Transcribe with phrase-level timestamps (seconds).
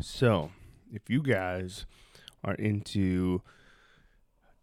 [0.00, 0.50] So,
[0.92, 1.86] if you guys
[2.44, 3.42] are into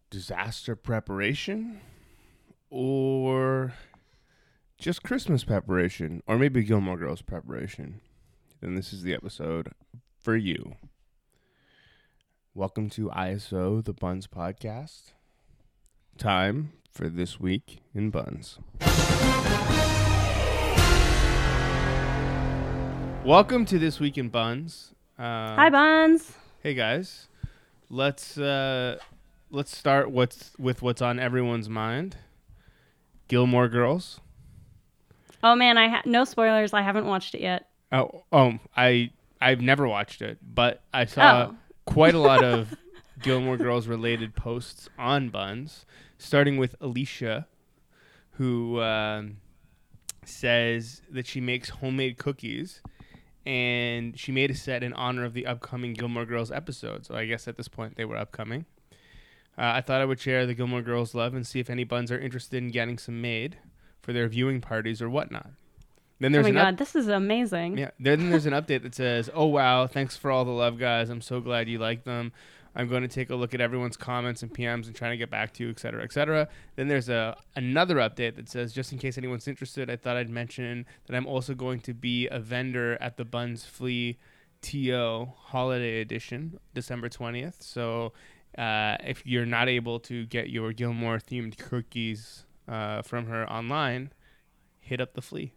[0.09, 1.81] disaster preparation
[2.69, 3.73] or
[4.77, 8.01] just Christmas preparation or maybe Gilmore Girls preparation,
[8.61, 9.71] then this is the episode
[10.19, 10.75] for you.
[12.53, 15.13] Welcome to ISO, the Bunz Podcast.
[16.17, 18.59] Time for this week in Bunz.
[23.25, 24.93] Welcome to this week in Bunz.
[25.23, 26.33] Uh, Hi, Buns.
[26.61, 27.29] Hey guys,
[27.89, 28.97] let's uh,
[29.51, 32.17] let's start what's with what's on everyone's mind.
[33.29, 34.19] Gilmore Girls.
[35.41, 36.73] Oh man, I ha- no spoilers.
[36.73, 37.69] I haven't watched it yet.
[37.93, 41.55] Oh, oh, I I've never watched it, but I saw Oh.
[41.85, 42.75] quite a lot of
[43.21, 45.85] Gilmore Girls related posts on Bunz,
[46.17, 47.47] starting with Alicia,
[48.31, 49.37] who um,
[50.25, 52.81] says that she makes homemade cookies,
[53.45, 57.05] and she made a set in honor of the upcoming Gilmore Girls episode.
[57.05, 58.65] So I guess at this point they were upcoming.
[59.57, 62.11] Uh, I thought I would share the Gilmore Girls love and see if any buns
[62.11, 63.57] are interested in getting some made
[64.01, 65.49] for their viewing parties or whatnot.
[66.19, 67.77] Then Oh my an up- god, this is amazing.
[67.77, 67.91] yeah.
[67.99, 71.09] Then there's an update that says, "Oh wow, thanks for all the love, guys.
[71.09, 72.31] I'm so glad you like them.
[72.75, 75.29] I'm going to take a look at everyone's comments and PMs and trying to get
[75.29, 78.91] back to you, et cetera, et cetera." Then there's a another update that says, "Just
[78.91, 82.39] in case anyone's interested, I thought I'd mention that I'm also going to be a
[82.39, 84.17] vendor at the Bunz Flea
[84.61, 87.61] TO Holiday Edition, December 20th.
[87.61, 88.13] So."
[88.55, 94.11] Uh, if you're not able to get your Gilmore themed cookies uh, from her online,
[94.79, 95.53] hit up the flea.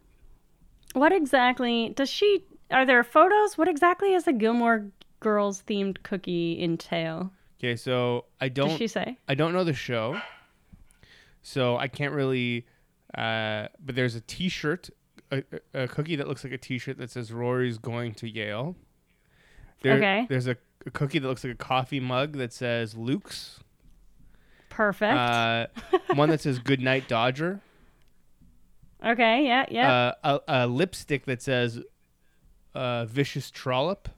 [0.93, 2.45] What exactly does she?
[2.71, 3.57] Are there photos?
[3.57, 4.87] What exactly is a Gilmore
[5.19, 7.31] Girls themed cookie entail?
[7.59, 9.17] Okay, so I don't Does she say?
[9.27, 10.19] I don't know the show,
[11.41, 12.65] so I can't really.
[13.15, 14.89] Uh, but there's a T-shirt,
[15.31, 15.43] a,
[15.73, 18.75] a a cookie that looks like a T-shirt that says Rory's going to Yale.
[19.81, 20.25] There, Okay.
[20.29, 23.59] There's a, a cookie that looks like a coffee mug that says Luke's.
[24.69, 25.13] Perfect.
[25.17, 25.67] Uh,
[26.13, 27.61] one that says Good Night Dodger.
[29.05, 29.45] okay.
[29.45, 29.65] Yeah.
[29.71, 29.91] Yeah.
[30.23, 31.79] Uh, a, a lipstick that says
[32.75, 34.09] uh, Vicious Trollop.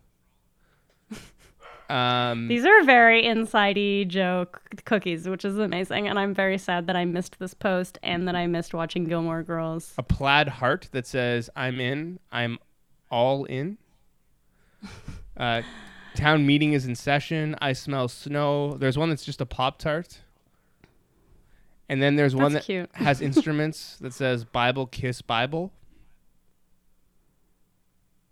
[1.90, 6.96] Um, These are very insidey joke cookies, which is amazing, and I'm very sad that
[6.96, 9.94] I missed this post and that I missed watching Gilmore Girls.
[9.98, 12.60] a plaid heart that says "I'm in, I'm
[13.10, 13.78] all in."
[15.38, 15.62] Uh,
[16.16, 17.56] town meeting is in session.
[17.62, 18.74] I smell snow.
[18.74, 20.20] There's one that's just a pop tart,
[21.88, 22.90] and then there's one That's that cute.
[22.96, 25.72] has instruments that says "Bible Kiss Bible,"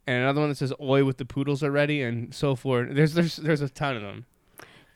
[0.08, 2.96] and another one that says "Oi with the poodles already," and so forth.
[2.96, 4.26] There's there's there's a ton of them.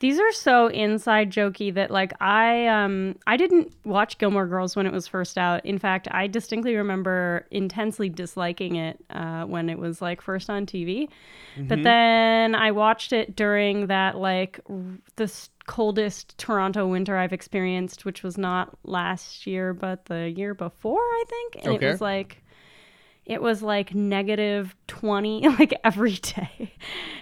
[0.00, 4.84] These are so inside jokey that like I um I didn't watch Gilmore Girls when
[4.84, 5.64] it was first out.
[5.64, 10.66] In fact, I distinctly remember intensely disliking it uh, when it was like first on
[10.66, 11.08] TV.
[11.56, 14.76] But then I watched it during that like r-
[15.14, 15.32] the
[15.66, 21.24] coldest Toronto winter I've experienced, which was not last year but the year before, I
[21.28, 21.64] think.
[21.64, 21.86] And Okay.
[21.86, 22.41] it was like
[23.24, 26.74] it was like negative 20 like every day.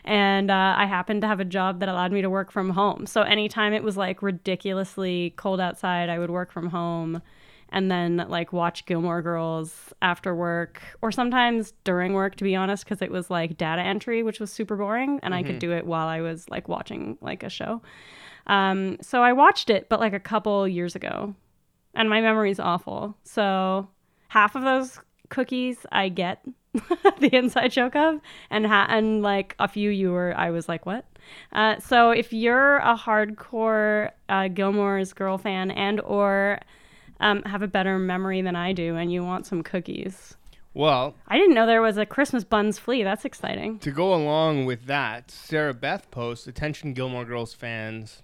[0.05, 3.06] And uh, i happened to have a job that allowed me to work from home.
[3.06, 7.22] So anytime it was like ridiculously cold outside i would work from home
[7.72, 12.84] and then like watch gilmore girls after work or sometimes during work to be honest
[12.84, 15.87] because it was like data entry which was super boring and i could do it
[15.87, 17.81] while i was like watching like a show.
[18.47, 21.34] Um, so i watched it but like a couple years ago.
[21.93, 23.17] And my memory's awful.
[23.25, 23.88] So
[24.28, 28.20] half of those cookies I get the inside joke of,
[28.50, 31.06] and ha- and like a few you were I was like what?
[31.52, 36.60] Uh, so if you're a hardcore uh, Gilmore's Girl fan and or
[37.20, 40.36] um, have a better memory than I do, and you want some cookies,
[40.74, 43.02] Well, I didn't know there was a Christmas buns flea.
[43.02, 43.78] That's exciting.
[43.80, 48.22] To go along with that, Sarah Beth posts, attention Gilmore Girls fans.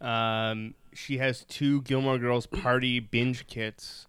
[0.00, 4.06] Um, she has two Gilmore Girls party binge kits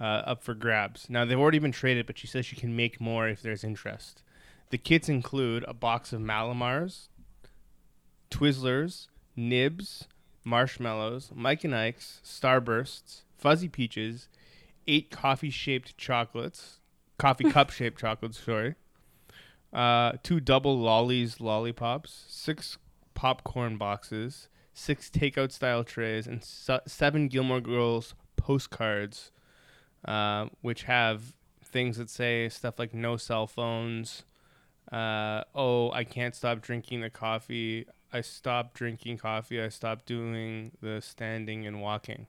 [0.00, 1.08] uh, up for grabs.
[1.08, 4.22] Now, they've already been traded, but she says she can make more if there's interest.
[4.70, 7.08] The kits include a box of Mallomars,
[8.30, 10.06] Twizzlers, Nibs,
[10.44, 14.28] Marshmallows, Mike and Ike's, Starbursts, Fuzzy Peaches,
[14.86, 16.80] eight coffee shaped chocolates,
[17.18, 18.74] coffee cup shaped chocolates, sorry,
[19.72, 22.78] uh, two double lollies lollipops, six
[23.14, 29.30] popcorn boxes, six takeout style trays, and se- seven Gilmore Girls postcards,
[30.08, 31.34] uh, which have
[31.64, 34.24] things that say stuff like no cell phones.
[34.90, 37.86] Uh, oh, I can't stop drinking the coffee.
[38.12, 39.60] I stopped drinking coffee.
[39.60, 42.26] I stopped doing the standing and walking.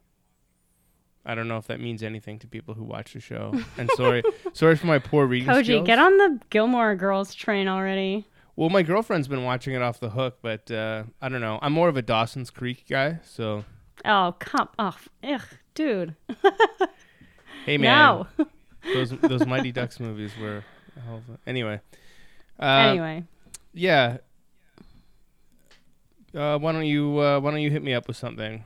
[1.25, 3.53] I don't know if that means anything to people who watch the show.
[3.77, 4.23] And sorry,
[4.53, 5.87] sorry for my poor reading Koji, skills.
[5.87, 8.25] get on the Gilmore Girls train already.
[8.57, 11.59] Well, my girlfriend's been watching it off the hook, but uh, I don't know.
[11.61, 13.63] I'm more of a Dawson's Creek guy, so
[14.03, 15.07] Oh, come off.
[15.23, 15.41] Ugh,
[15.75, 16.15] dude.
[17.65, 18.45] hey man, no.
[18.93, 20.63] those those Mighty Ducks movies were
[20.97, 21.79] a hell of a- anyway.
[22.59, 23.23] Uh, anyway.
[23.73, 24.17] yeah.
[26.35, 28.63] Uh, why don't you uh, Why don't you hit me up with something?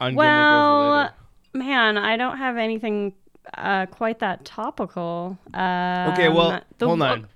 [0.00, 1.10] On Well,
[1.52, 3.12] man, I don't have anything
[3.54, 5.38] uh, quite that topical.
[5.54, 7.28] Um, Okay, well, the- hold on.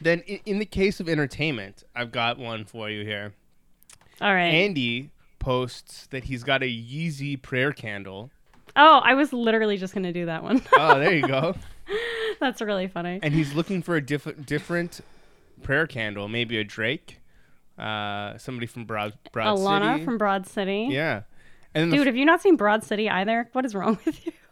[0.00, 3.32] Then, in, in the case of entertainment, I've got one for you here.
[4.20, 4.52] All right.
[4.52, 8.30] Andy posts that he's got a Yeezy prayer candle.
[8.76, 10.62] Oh, I was literally just gonna do that one.
[10.76, 11.54] Oh, there you go.
[12.40, 13.20] That's really funny.
[13.22, 15.00] and he's looking for a diff- different
[15.62, 17.20] prayer candle, maybe a Drake,
[17.78, 20.04] uh, somebody from Broad Broad Ilana City.
[20.04, 20.88] from Broad City.
[20.90, 21.22] yeah,
[21.74, 23.48] and the Dude, have you not seen Broad City either?
[23.52, 24.32] What is wrong with you?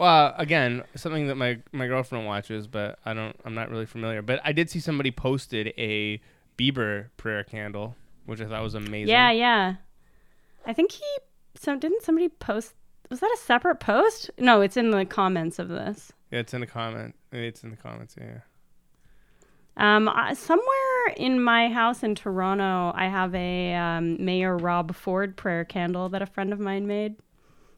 [0.00, 3.36] Well, again, something that my my girlfriend watches, but I don't.
[3.44, 4.20] I'm not really familiar.
[4.20, 6.20] But I did see somebody posted a
[6.58, 7.94] Bieber prayer candle,
[8.26, 9.10] which I thought was amazing.
[9.10, 9.74] Yeah, yeah.
[10.66, 11.04] I think he.
[11.54, 12.74] So didn't somebody post?
[13.14, 14.28] Was that a separate post?
[14.38, 16.10] No, it's in the comments of this.
[16.32, 17.14] Yeah, it's in the comment.
[17.30, 18.16] It's in the comments.
[18.20, 18.38] Yeah.
[19.76, 25.36] Um, I- somewhere in my house in Toronto, I have a um, Mayor Rob Ford
[25.36, 27.14] prayer candle that a friend of mine made,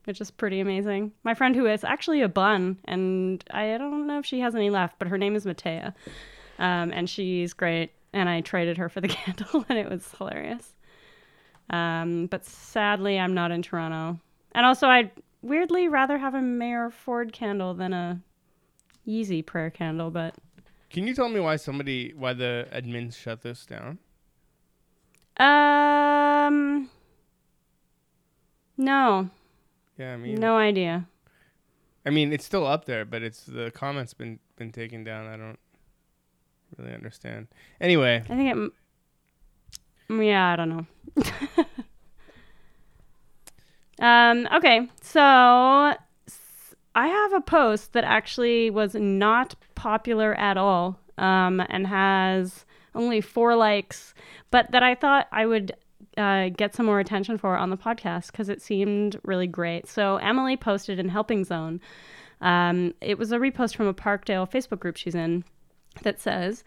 [0.04, 1.12] which is pretty amazing.
[1.22, 4.70] My friend who is actually a bun, and I don't know if she has any
[4.70, 5.92] left, but her name is Matea,
[6.58, 7.90] um, and she's great.
[8.14, 10.72] And I traded her for the candle, and it was hilarious.
[11.68, 14.18] Um, but sadly, I'm not in Toronto,
[14.52, 15.10] and also I'd
[15.42, 18.20] weirdly rather have a Mayor Ford candle than a
[19.06, 20.34] Yeezy prayer candle, but.
[20.90, 23.98] Can you tell me why somebody why the admins shut this down?
[25.38, 26.88] Um.
[28.78, 29.30] No,
[29.98, 31.06] Yeah, I mean, no idea.
[32.04, 35.26] I mean, it's still up there, but it's the comments been been taken down.
[35.26, 35.58] I don't
[36.76, 37.48] really understand.
[37.80, 38.72] Anyway, I think it.
[40.10, 40.86] m- Yeah, I don't know.
[44.00, 44.48] um.
[44.54, 45.96] Okay, so I
[46.94, 52.64] have a post that actually was not popular at all, um, and has
[52.94, 54.14] only four likes,
[54.50, 55.76] but that I thought I would
[56.16, 59.86] uh, get some more attention for on the podcast because it seemed really great.
[59.86, 61.80] So Emily posted in Helping Zone.
[62.40, 65.44] Um, it was a repost from a Parkdale Facebook group she's in
[66.02, 66.64] that says,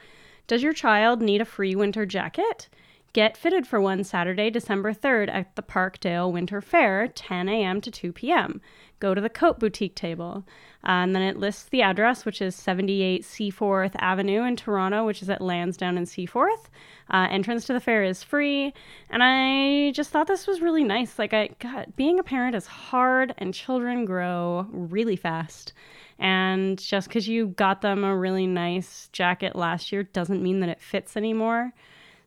[0.48, 2.70] Does your child need a free winter jacket?
[3.12, 7.82] Get fitted for one Saturday, December 3rd at the Parkdale Winter Fair, 10 a.m.
[7.82, 8.62] to 2 p.m.
[9.00, 10.46] Go to the Coat Boutique table.
[10.84, 15.24] Uh, and then it lists the address, which is 78 Seaforth Avenue in Toronto, which
[15.24, 16.70] is at Lansdowne and Seaforth.
[17.10, 18.74] Uh, entrance to the fair is free.
[19.10, 21.18] And I just thought this was really nice.
[21.18, 25.74] Like, I, God, being a parent is hard, and children grow really fast.
[26.20, 30.70] And just because you got them a really nice jacket last year doesn't mean that
[30.70, 31.74] it fits anymore.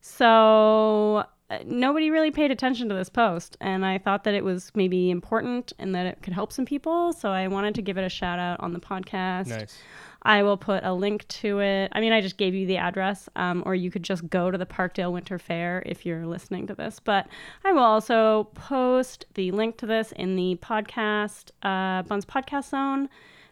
[0.02, 4.72] So uh, nobody really paid attention to this post, and I thought that it was
[4.75, 7.12] maybe important and that it could help some people.
[7.12, 9.46] So I wanted to give it a shout out on the podcast.
[9.46, 9.78] nice.
[10.25, 11.90] I will put a link to it.
[11.93, 14.58] I mean, I just gave you the address, um, or you could just go to
[14.58, 17.00] the Parkdale Winter Fair if you're listening to this.
[17.00, 17.28] But
[17.64, 23.08] I will also post the link to this in the podcast, uh, Bunz Podcast Zone,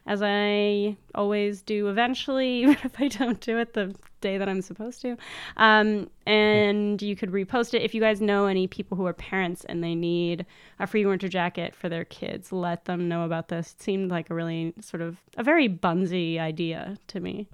[0.06, 4.62] as I always do eventually, even if I don't do it the day that I'm
[4.62, 5.16] supposed to.
[5.56, 9.64] Um, and you could repost it if you guys know any people who are parents
[9.64, 10.46] and they need
[10.78, 12.52] a free winter jacket for their kids.
[12.52, 13.72] Let them know about this.
[13.72, 17.48] It seemed like a really sort of a very bunsy idea to me.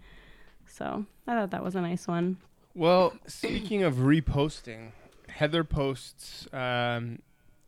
[0.66, 2.38] So I thought that was a nice one.
[2.74, 4.90] Well, speaking of reposting,
[5.28, 7.20] Heather posts um,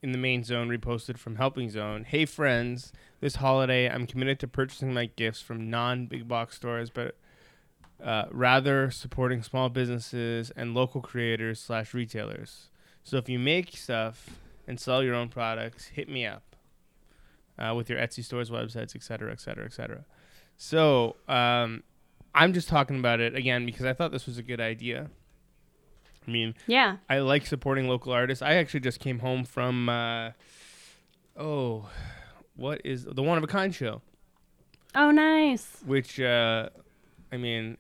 [0.03, 2.05] in the main zone, reposted from Helping Zone.
[2.05, 6.91] Hey, friends, this holiday I'm committed to purchasing my gifts from non big box stores,
[6.91, 7.17] but
[8.03, 12.69] uh, rather supporting small businesses and local creators slash retailers.
[13.03, 16.57] So if you make stuff and sell your own products, hit me up
[17.59, 20.05] uh, with your Etsy stores, websites, etc., etc., et cetera, et cetera.
[20.57, 21.83] So um,
[22.35, 25.11] I'm just talking about it again because I thought this was a good idea.
[26.29, 26.99] I mean, Yeah.
[27.09, 28.43] I like supporting local artists.
[28.43, 30.33] I actually just came home from, uh,
[31.37, 31.89] oh,
[32.55, 34.03] what is the One of a Kind show?
[34.95, 35.83] Oh, nice.
[35.87, 36.69] Which, uh,
[37.33, 37.79] I mean,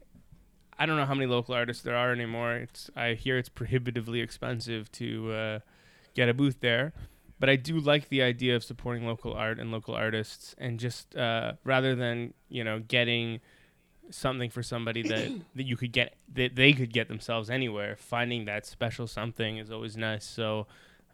[0.78, 2.54] I don't know how many local artists there are anymore.
[2.54, 5.58] It's I hear it's prohibitively expensive to uh,
[6.14, 6.92] get a booth there,
[7.40, 11.16] but I do like the idea of supporting local art and local artists, and just
[11.16, 13.40] uh, rather than you know getting
[14.10, 18.44] something for somebody that that you could get that they could get themselves anywhere, finding
[18.46, 20.24] that special something is always nice.
[20.24, 20.66] So,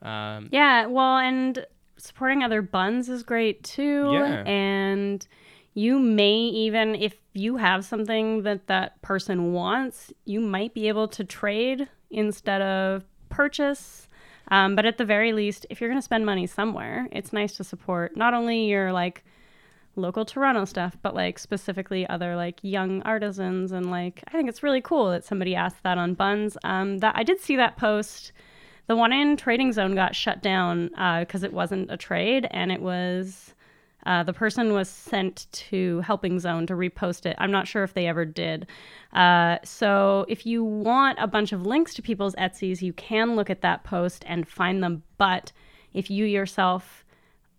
[0.02, 0.86] um, Yeah.
[0.86, 1.64] Well, and
[1.96, 4.10] supporting other buns is great too.
[4.12, 4.44] Yeah.
[4.46, 5.26] And
[5.74, 11.08] you may even, if you have something that that person wants, you might be able
[11.08, 14.08] to trade instead of purchase.
[14.48, 17.56] Um, but at the very least, if you're going to spend money somewhere, it's nice
[17.56, 19.24] to support not only your like
[19.96, 24.62] local Toronto stuff, but like specifically other like young artisans and like I think it's
[24.62, 26.56] really cool that somebody asked that on Bunz.
[26.64, 28.32] Um, that I did see that post.
[28.86, 30.88] The one in Trading Zone got shut down
[31.20, 33.54] because it wasn't a trade and it was
[34.06, 37.36] uh, the person was sent to Helping Zone to repost it.
[37.38, 38.66] I'm not sure if they ever did.
[39.12, 43.48] Uh, so if you want a bunch of links to people's Etsy's, you can look
[43.48, 45.02] at that post and find them.
[45.16, 45.52] But
[45.94, 47.03] if you yourself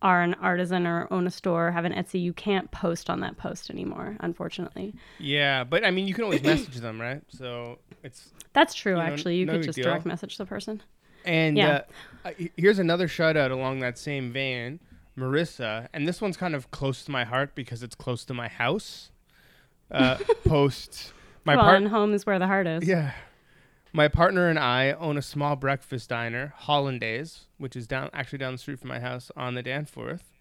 [0.05, 3.37] are an artisan or own a store, have an Etsy, you can't post on that
[3.37, 4.93] post anymore, unfortunately.
[5.17, 7.23] Yeah, but I mean, you can always message them, right?
[7.29, 9.37] So it's That's true, know, actually.
[9.37, 9.85] You no could just deal.
[9.85, 10.83] direct message the person.
[11.25, 11.81] And Yeah.
[12.23, 14.79] uh, here's another shout out along that same vein,
[15.17, 18.47] Marissa, and this one's kind of close to my heart because it's close to my
[18.47, 19.09] house.
[19.89, 21.13] Uh, post
[21.45, 22.87] my well, part, and home is where the heart is.
[22.87, 23.13] yeah,
[23.95, 28.53] my partner and I own a small breakfast diner, Hollandaise, which is down actually down
[28.53, 30.31] the street from my house on the Danforth.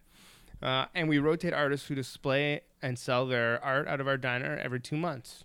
[0.63, 4.57] Uh, and we rotate artists who display and sell their art out of our diner
[4.63, 5.45] every two months.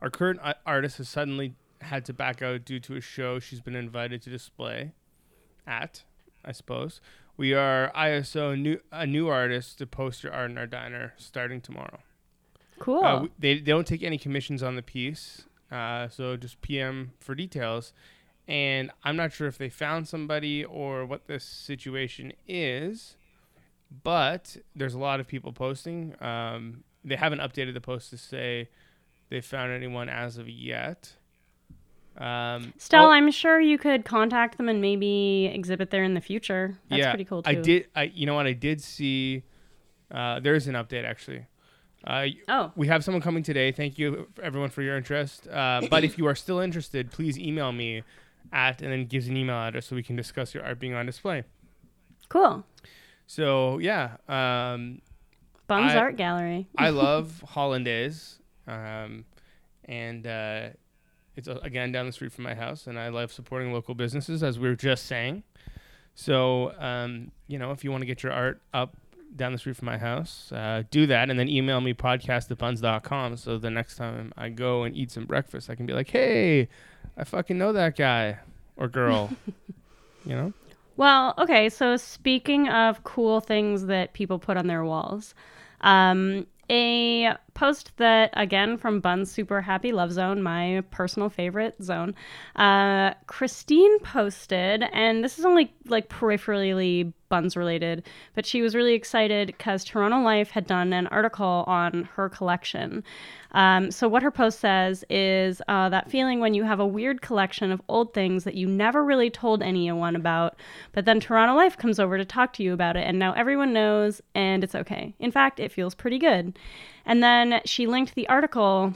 [0.00, 3.60] Our current uh, artist has suddenly had to back out due to a show she's
[3.60, 4.92] been invited to display
[5.66, 6.04] at,
[6.44, 7.00] I suppose.
[7.36, 11.60] We are ISO new a new artist to post your art in our diner starting
[11.60, 12.00] tomorrow.
[12.78, 13.04] Cool.
[13.04, 17.12] Uh, we- they, they don't take any commissions on the piece, uh, so just PM
[17.20, 17.92] for details.
[18.48, 23.16] And I'm not sure if they found somebody or what this situation is,
[24.02, 26.14] but there's a lot of people posting.
[26.20, 28.68] Um, they haven't updated the post to say
[29.28, 31.14] they found anyone as of yet.
[32.18, 36.20] Um, Still, oh, I'm sure you could contact them and maybe exhibit there in the
[36.20, 36.76] future.
[36.88, 37.50] That's yeah, pretty cool too.
[37.50, 37.86] I did.
[37.94, 38.46] I you know what?
[38.46, 39.44] I did see.
[40.10, 41.46] Uh, there is an update actually.
[42.06, 43.72] Uh, Oh, We have someone coming today.
[43.72, 45.46] Thank you, everyone, for your interest.
[45.48, 48.02] Uh, but if you are still interested, please email me
[48.52, 51.06] at and then gives an email address so we can discuss your art being on
[51.06, 51.44] display.
[52.28, 52.64] cool.
[53.26, 55.00] So yeah, um,
[55.68, 56.66] Bums I- Art Gallery.
[56.76, 59.24] I love Hollandaise, um,
[59.84, 60.70] and uh,
[61.36, 64.42] it's uh, again down the street from my house, and I love supporting local businesses,
[64.42, 65.44] as we were just saying.
[66.16, 68.96] So um, you know, if you want to get your art up
[69.36, 72.58] down the street from my house, uh, do that, and then email me podcast at
[72.58, 73.36] buns.com.
[73.36, 76.68] So the next time I go and eat some breakfast, I can be like, hey,
[77.16, 78.38] I fucking know that guy
[78.76, 79.30] or girl.
[80.24, 80.52] you know?
[80.96, 85.34] Well, okay, so speaking of cool things that people put on their walls,
[85.80, 92.14] um, a post that, again, from Bun's Super Happy Love Zone, my personal favorite zone,
[92.56, 98.94] uh, Christine posted, and this is only like peripherally Buns related, but she was really
[98.94, 103.04] excited because Toronto Life had done an article on her collection.
[103.52, 107.22] Um, so, what her post says is uh, that feeling when you have a weird
[107.22, 110.56] collection of old things that you never really told anyone about,
[110.90, 113.72] but then Toronto Life comes over to talk to you about it, and now everyone
[113.72, 115.14] knows, and it's okay.
[115.20, 116.58] In fact, it feels pretty good.
[117.04, 118.94] And then she linked the article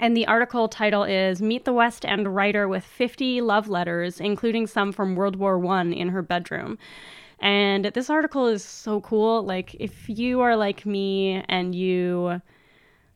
[0.00, 4.66] and the article title is Meet the West End Writer with 50 Love Letters, including
[4.66, 6.78] some from World War One in her bedroom.
[7.40, 9.42] And this article is so cool.
[9.42, 12.40] Like, if you are like me and you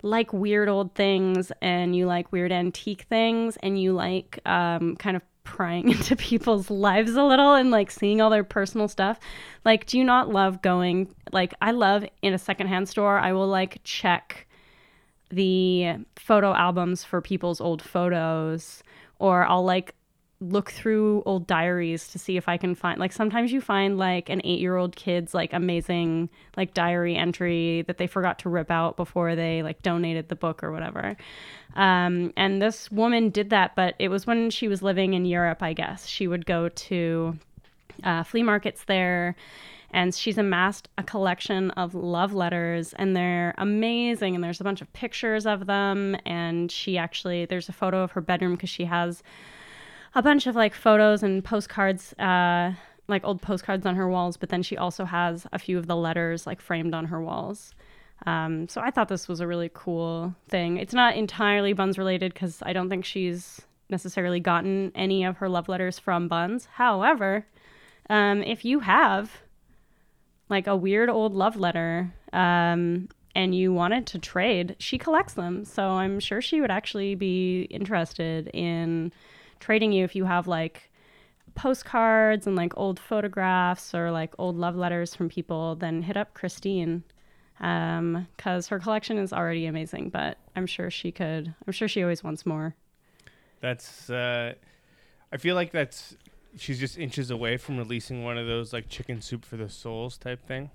[0.03, 5.17] like weird old things and you like weird antique things and you like um, kind
[5.17, 9.19] of prying into people's lives a little and like seeing all their personal stuff,
[9.65, 11.15] like, do you not love going?
[11.33, 14.47] Like, I love in a secondhand store, I will like check
[15.31, 18.83] the photo albums for people's old photos
[19.19, 19.95] or I'll like
[20.43, 24.29] look through old diaries to see if I can find like sometimes you find like
[24.29, 29.37] an 8-year-old kid's like amazing like diary entry that they forgot to rip out before
[29.37, 31.17] they like donated the book or whatever.
[31.77, 35.63] Um, and this woman did that but it was when she was living in Europe,
[35.63, 36.07] I guess.
[36.07, 37.39] She would go to
[38.03, 39.37] uh, flea markets there
[39.93, 44.81] and she's amassed a collection of love letters and they're amazing and there's a bunch
[44.81, 48.87] of pictures of them and she actually there's a photo of her bedroom because she
[48.87, 49.23] has
[50.15, 52.73] a bunch of like photos and postcards uh
[53.09, 55.97] like old postcards on her walls but then she also has a few of the
[55.97, 57.75] letters like framed on her walls.
[58.25, 60.77] Um, so i thought this was a really cool thing.
[60.77, 65.49] It's not entirely buns related because i don't think she's necessarily gotten any of her
[65.49, 66.67] love letters from buns.
[66.73, 67.47] However
[68.11, 69.43] um, if you have
[70.49, 75.65] like a weird old love letter um, and you wanted to trade, she collects them.
[75.65, 79.13] So I'm sure she would actually be interested in
[79.63, 80.91] trading you if you have like
[81.55, 86.35] postcards and like old photographs or like old love letters from people, then hit up
[86.35, 87.05] Christine
[87.59, 90.11] because her collection is already amazing.
[90.11, 91.55] But I'm sure she could.
[91.67, 92.75] I'm sure she always wants more.
[93.61, 94.11] That's.
[94.11, 94.55] Uh,
[95.33, 96.17] I feel like that's.
[96.57, 100.19] She's just inches away from releasing one of those like chicken soup for the souls
[100.19, 100.71] type thing.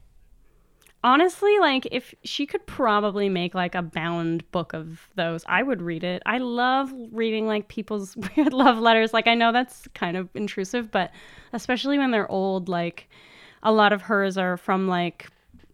[1.04, 5.82] Honestly, like if she could probably make like a bound book of those, I would
[5.82, 6.24] read it.
[6.26, 9.14] I love reading like people's weird love letters.
[9.14, 11.12] Like I know that's kind of intrusive, but
[11.54, 13.10] especially when they're old, like
[13.64, 15.28] a lot of hers are from like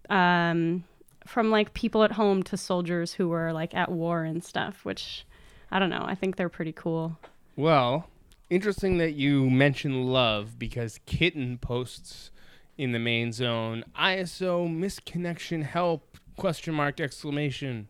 [0.09, 0.83] um
[1.25, 5.25] from like people at home to soldiers who were like at war and stuff, which
[5.71, 6.03] I don't know.
[6.05, 7.17] I think they're pretty cool.
[7.55, 8.07] Well,
[8.49, 12.29] interesting that you mention love because Kitten posts
[12.77, 17.87] in the main zone ISO misconnection help question mark exclamation.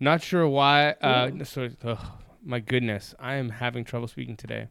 [0.00, 0.90] Not sure why.
[1.00, 2.06] Uh, so, ugh,
[2.44, 4.68] my goodness, I am having trouble speaking today.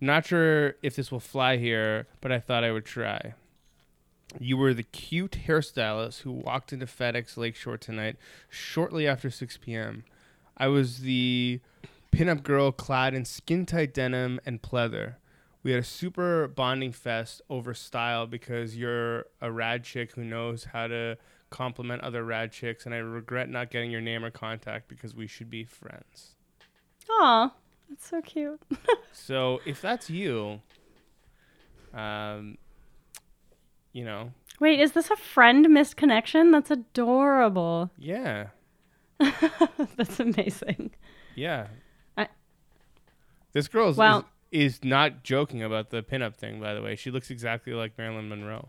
[0.00, 3.34] Not sure if this will fly here, but I thought I would try.
[4.38, 8.16] You were the cute hairstylist who walked into FedEx Lakeshore tonight
[8.50, 10.04] shortly after 6 p.m.
[10.56, 11.60] I was the
[12.12, 15.14] pinup girl clad in skin tight denim and pleather.
[15.66, 20.62] We had a super bonding fest over style because you're a rad chick who knows
[20.62, 21.18] how to
[21.50, 25.26] compliment other rad chicks, and I regret not getting your name or contact because we
[25.26, 26.36] should be friends.
[27.10, 27.52] Aw,
[27.88, 28.60] that's so cute.
[29.12, 30.60] So if that's you,
[31.92, 32.58] um,
[33.92, 34.30] you know,
[34.60, 36.52] Wait, is this a friend misconnection?
[36.52, 37.90] That's adorable.
[37.98, 38.50] yeah,
[39.18, 40.92] that's amazing.
[41.34, 41.66] yeah.
[42.16, 42.28] I-
[43.52, 44.28] this girl is, Well-
[44.62, 46.60] is, not joking about the pinup thing.
[46.60, 48.68] By the way, she looks exactly like Marilyn Monroe.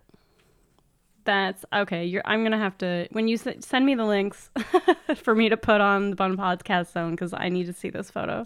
[1.24, 2.06] That's okay.
[2.06, 2.22] You're.
[2.25, 4.50] I'm gonna have to when you s- send me the links
[5.17, 8.10] for me to put on the Bun Podcast Zone because I need to see this
[8.10, 8.46] photo.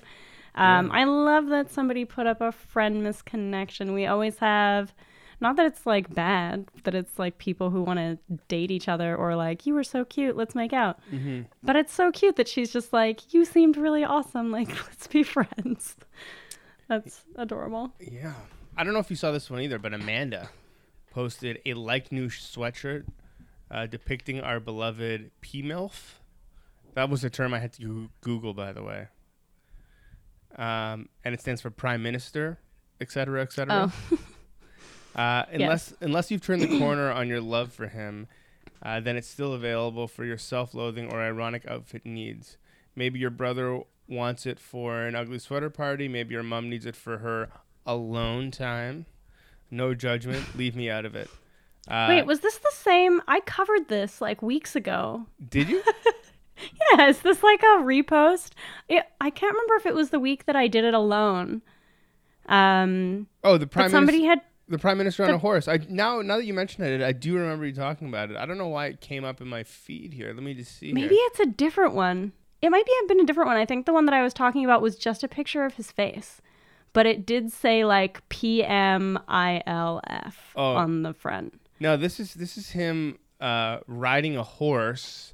[0.56, 0.94] Um, Yeah.
[0.94, 3.94] I love that somebody put up a friend misconnection.
[3.94, 4.94] We always have,
[5.40, 8.18] not that it's like bad, that it's like people who want to
[8.48, 11.00] date each other or like you were so cute, let's make out.
[11.12, 11.42] Mm-hmm.
[11.62, 15.22] But it's so cute that she's just like you seemed really awesome, like let's be
[15.22, 15.96] friends.
[16.92, 17.94] That's adorable.
[18.02, 18.34] Yeah.
[18.76, 20.50] I don't know if you saw this one either, but Amanda
[21.12, 23.06] posted a like new sweatshirt
[23.70, 26.16] uh, depicting our beloved P MILF.
[26.96, 29.08] That was a term I had to Google, by the way.
[30.58, 32.60] Um, and it stands for Prime Minister,
[33.00, 33.90] et cetera, et cetera.
[34.12, 34.18] Oh,
[35.14, 38.30] Uh, unless unless you've turned the corner on your love for him,
[38.82, 42.56] uh, then it's still available for your self-loathing or ironic outfit needs.
[42.96, 46.08] Maybe your brother wants it for an ugly sweater party.
[46.08, 47.50] Maybe your mom needs it for her
[47.86, 49.06] alone time.
[49.72, 50.46] No judgment.
[50.56, 51.30] Leave me out of it.
[51.88, 53.22] Uh, wait, was this the same?
[53.28, 55.26] I covered this like weeks ago.
[55.50, 55.82] did you?
[56.92, 58.52] Yeah, is this like a repost?
[58.88, 61.64] It, I can't remember if it was the week that I did it alone.
[62.48, 64.42] Um, Oh, the prime somebody minister.
[64.42, 64.42] had.
[64.68, 65.68] The prime minister on a horse.
[65.68, 68.38] I now now that you mention it, I do remember you talking about it.
[68.38, 70.32] I don't know why it came up in my feed here.
[70.34, 70.94] Let me just see.
[70.94, 71.28] Maybe here.
[71.32, 72.32] it's a different one.
[72.62, 73.58] It might be have been a different one.
[73.58, 75.92] I think the one that I was talking about was just a picture of his
[75.92, 76.42] face,
[76.94, 80.76] but it did say like P M I L F Oh.
[80.76, 81.60] on the front.
[81.80, 85.34] No, this is this is him uh, riding a horse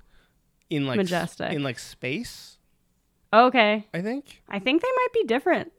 [0.69, 1.51] in like s- Majestic.
[1.51, 2.57] in like space.
[3.33, 4.41] Okay, I think.
[4.47, 5.73] I think they might be different.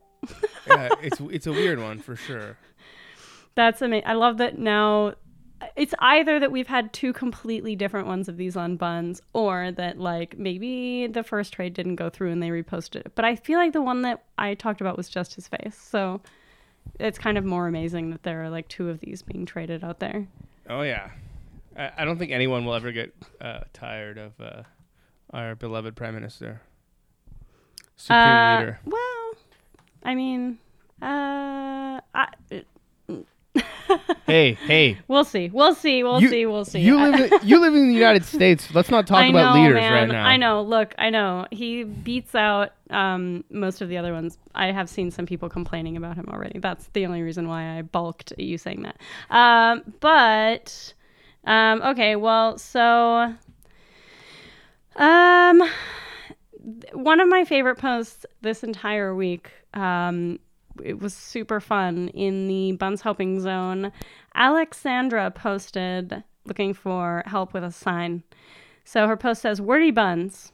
[0.66, 2.58] Yeah, it's it's a weird one for sure.
[3.54, 4.06] That's amazing.
[4.06, 5.14] I love that now.
[5.74, 9.98] It's either that we've had two completely different ones of these on buns, or that
[9.98, 13.12] like maybe the first trade didn't go through and they reposted it.
[13.14, 16.20] But I feel like the one that I talked about was just his face, so
[17.00, 19.98] it's kind of more amazing that there are like two of these being traded out
[19.98, 20.28] there.
[20.70, 21.10] Oh yeah,
[21.76, 24.62] I, I don't think anyone will ever get uh, tired of uh,
[25.32, 26.60] our beloved prime minister,
[27.96, 28.80] supreme Uh, leader.
[28.84, 29.32] Well,
[30.04, 30.58] I mean,
[31.02, 32.28] uh, I,
[34.26, 35.48] Hey, hey, we'll see.
[35.48, 36.02] We'll see.
[36.02, 36.44] We'll You- see.
[36.44, 36.80] We'll see.
[36.80, 38.74] you live in, you live in the United States.
[38.74, 39.92] Let's not talk I about know, leaders man.
[39.94, 40.26] right now.
[40.26, 40.60] I know.
[40.60, 41.46] Look, I know.
[41.50, 44.36] He beats out um, most of the other ones.
[44.54, 46.58] I have seen some people complaining about him already.
[46.58, 48.98] That's the only reason why I balked at you saying that.
[49.34, 50.92] Um, but
[51.44, 53.34] um, okay, well, so
[54.96, 55.62] um,
[56.92, 59.50] one of my favorite posts this entire week.
[59.72, 60.38] Um,
[60.84, 63.92] it was super fun in the Bunz Helping Zone.
[64.34, 68.22] Alexandra posted looking for help with a sign.
[68.84, 70.52] So her post says, Wordy Buns.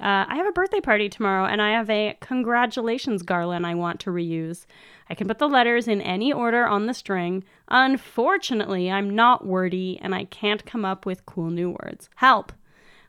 [0.00, 3.98] Uh, I have a birthday party tomorrow and I have a congratulations garland I want
[4.00, 4.64] to reuse.
[5.10, 7.42] I can put the letters in any order on the string.
[7.68, 12.08] Unfortunately, I'm not wordy and I can't come up with cool new words.
[12.16, 12.52] Help!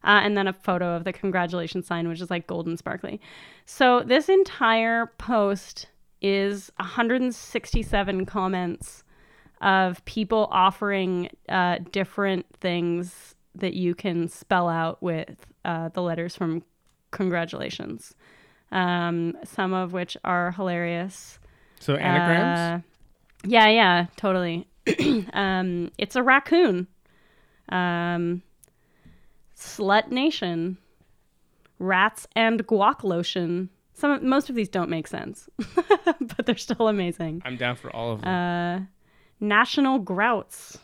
[0.04, 3.20] Uh, and then a photo of the congratulations sign, which is like golden sparkly.
[3.66, 5.88] So this entire post
[6.22, 9.04] is 167 comments
[9.62, 16.36] of people offering uh, different things that you can spell out with uh, the letters
[16.36, 16.64] from
[17.12, 18.14] congratulations.
[18.72, 21.40] Um, some of which are hilarious.
[21.80, 22.60] So anagrams.
[22.60, 24.68] Uh, yeah, yeah, totally.
[25.34, 26.88] um, it's a raccoon.
[27.70, 28.44] Um,
[29.58, 30.78] Slut Nation.
[31.80, 33.70] Rats and guac lotion.
[34.00, 37.42] Some most of these don't make sense, but they're still amazing.
[37.44, 38.30] I'm down for all of them.
[38.30, 38.86] Uh,
[39.46, 40.78] National Grouts.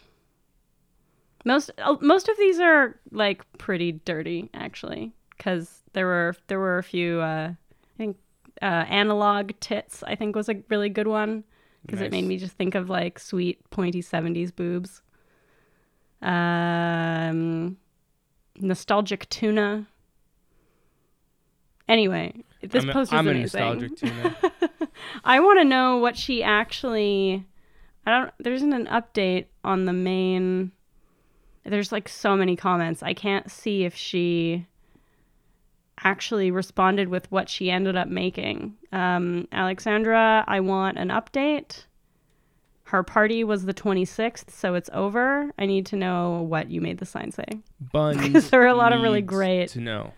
[1.45, 6.78] Most uh, most of these are like pretty dirty actually, because there were there were
[6.78, 7.21] a few.
[7.21, 8.17] Uh, I think
[8.62, 10.04] uh, analog tits.
[10.04, 11.45] I think was a really good one
[11.86, 15.01] because it made me just think of like sweet pointy seventies boobs.
[16.21, 17.78] Um,
[18.60, 19.88] nostalgic tuna.
[21.88, 22.34] Anyway,
[22.71, 23.95] this I'm, a- post is I'm a amazing.
[25.23, 27.45] I want to know what she actually.
[28.06, 28.32] I don't.
[28.39, 30.71] There isn't an update on the main.
[31.63, 33.01] There's like so many comments.
[33.01, 34.67] I can't see if she
[36.04, 38.75] actually responded with what she ended up making.
[38.91, 41.86] Um, Alexandra, I want an update.
[42.84, 45.51] Her party was the 26th, so it's over.
[45.58, 47.45] I need to know what you made the sign say.
[47.91, 48.51] Buns.
[48.51, 50.13] There are a lot of really great- to know.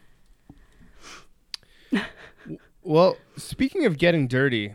[2.88, 4.74] Well, speaking of getting dirty,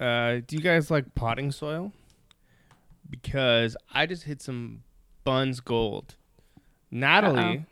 [0.00, 1.92] uh, do you guys like potting soil?
[3.08, 4.82] Because I just hit some
[5.22, 6.16] buns gold.
[6.90, 7.64] Natalie Uh-oh.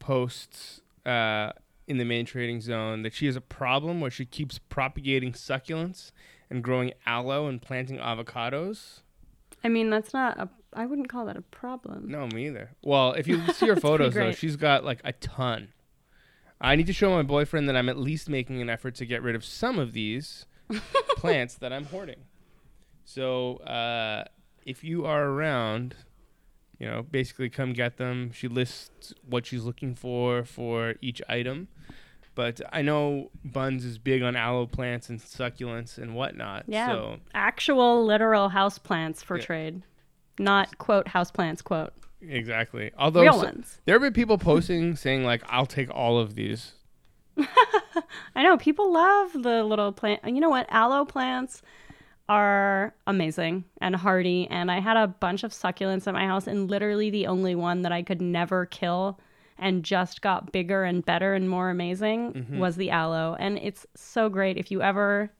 [0.00, 1.52] posts uh,
[1.86, 6.10] in the main trading zone that she has a problem where she keeps propagating succulents
[6.50, 9.02] and growing aloe and planting avocados.
[9.62, 10.48] I mean, that's not a.
[10.72, 12.10] I wouldn't call that a problem.
[12.10, 12.70] No, me either.
[12.82, 15.68] Well, if you see her photos though, she's got like a ton.
[16.62, 19.22] I need to show my boyfriend that I'm at least making an effort to get
[19.22, 20.46] rid of some of these
[21.16, 22.20] plants that I'm hoarding.
[23.04, 24.24] So, uh,
[24.64, 25.96] if you are around,
[26.78, 28.30] you know, basically come get them.
[28.32, 31.68] She lists what she's looking for for each item.
[32.34, 36.64] But I know Buns is big on aloe plants and succulents and whatnot.
[36.66, 36.86] Yeah.
[36.88, 39.44] So actual literal house plants for Yeah.
[39.44, 39.82] trade,
[40.38, 41.92] not quote house plants, quote
[42.26, 42.92] exactly.
[42.98, 43.80] Although real so- ones.
[43.84, 46.72] there have been people posting saying like, "I'll take all of these."
[48.34, 50.20] I know people love the little plant.
[50.24, 50.66] You know what?
[50.70, 51.62] Aloe plants
[52.28, 54.46] are amazing and hardy.
[54.50, 57.82] And I had a bunch of succulents at my house, and literally the only one
[57.82, 59.18] that I could never kill
[59.58, 62.58] and just got bigger and better and more amazing mm-hmm.
[62.58, 63.36] was the aloe.
[63.38, 65.30] And it's so great if you ever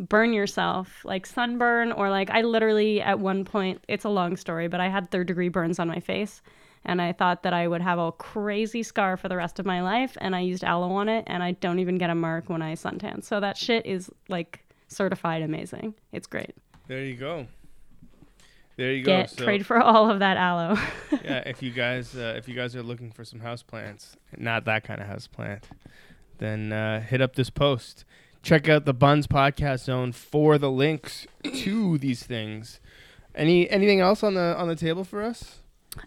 [0.00, 4.66] burn yourself, like sunburn, or like I literally at one point, it's a long story,
[4.66, 6.42] but I had third degree burns on my face.
[6.82, 9.82] And I thought that I would have a crazy scar for the rest of my
[9.82, 10.16] life.
[10.18, 12.74] And I used aloe on it, and I don't even get a mark when I
[12.74, 13.22] suntan.
[13.22, 15.94] So that shit is like certified amazing.
[16.10, 16.54] It's great.
[16.88, 17.46] There you go.
[18.76, 19.18] There you go.
[19.18, 20.78] Get So, trade for all of that aloe.
[21.22, 24.64] yeah, if you guys uh, if you guys are looking for some house plants, not
[24.64, 25.68] that kind of house plant,
[26.38, 28.06] then uh, hit up this post.
[28.42, 32.80] Check out the Bunz Podcast Zone for the links to these things.
[33.34, 35.60] Any anything else on the on the table for us?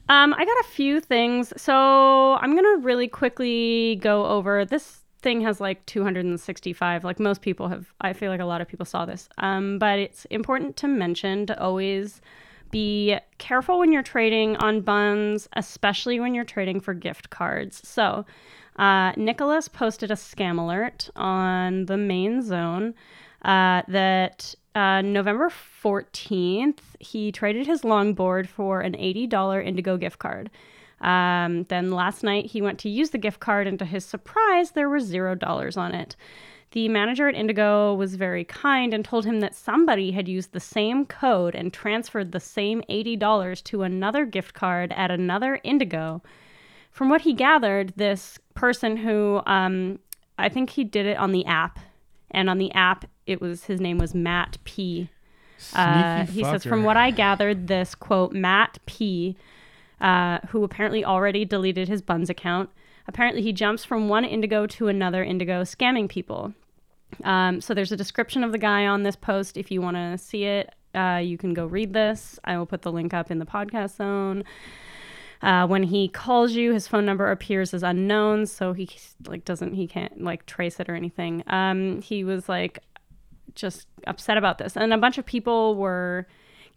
[0.09, 1.53] Um, I got a few things.
[1.57, 7.69] So I'm gonna really quickly go over this thing has like 265 like most people
[7.69, 10.85] have i feel like a lot of people saw this um, but it's important to
[10.85, 12.21] mention to always
[12.71, 18.25] be careful when you're trading on buns especially when you're trading for gift cards so
[18.77, 22.93] uh, nicholas posted a scam alert on the main zone
[23.43, 25.51] uh, that uh, November
[25.83, 30.49] 14th, he traded his longboard for an $80 Indigo gift card.
[31.01, 34.71] Um, then last night, he went to use the gift card, and to his surprise,
[34.71, 36.15] there were $0 on it.
[36.71, 40.59] The manager at Indigo was very kind and told him that somebody had used the
[40.59, 46.23] same code and transferred the same $80 to another gift card at another Indigo.
[46.93, 49.99] From what he gathered, this person who um,
[50.37, 51.79] I think he did it on the app,
[52.31, 55.09] and on the app, it was his name was Matt P.
[55.73, 59.37] Uh, he says, from what I gathered, this quote, Matt P,
[60.01, 62.69] uh, who apparently already deleted his Bunz account,
[63.07, 66.53] apparently he jumps from one Indigo to another Indigo, scamming people.
[67.23, 69.57] Um, so there's a description of the guy on this post.
[69.57, 72.39] If you want to see it, uh, you can go read this.
[72.43, 74.43] I will put the link up in the podcast zone.
[75.43, 78.89] Uh, when he calls you, his phone number appears as unknown, so he
[79.27, 81.43] like doesn't he can't like trace it or anything.
[81.47, 82.79] Um, he was like
[83.53, 86.25] just upset about this, and a bunch of people were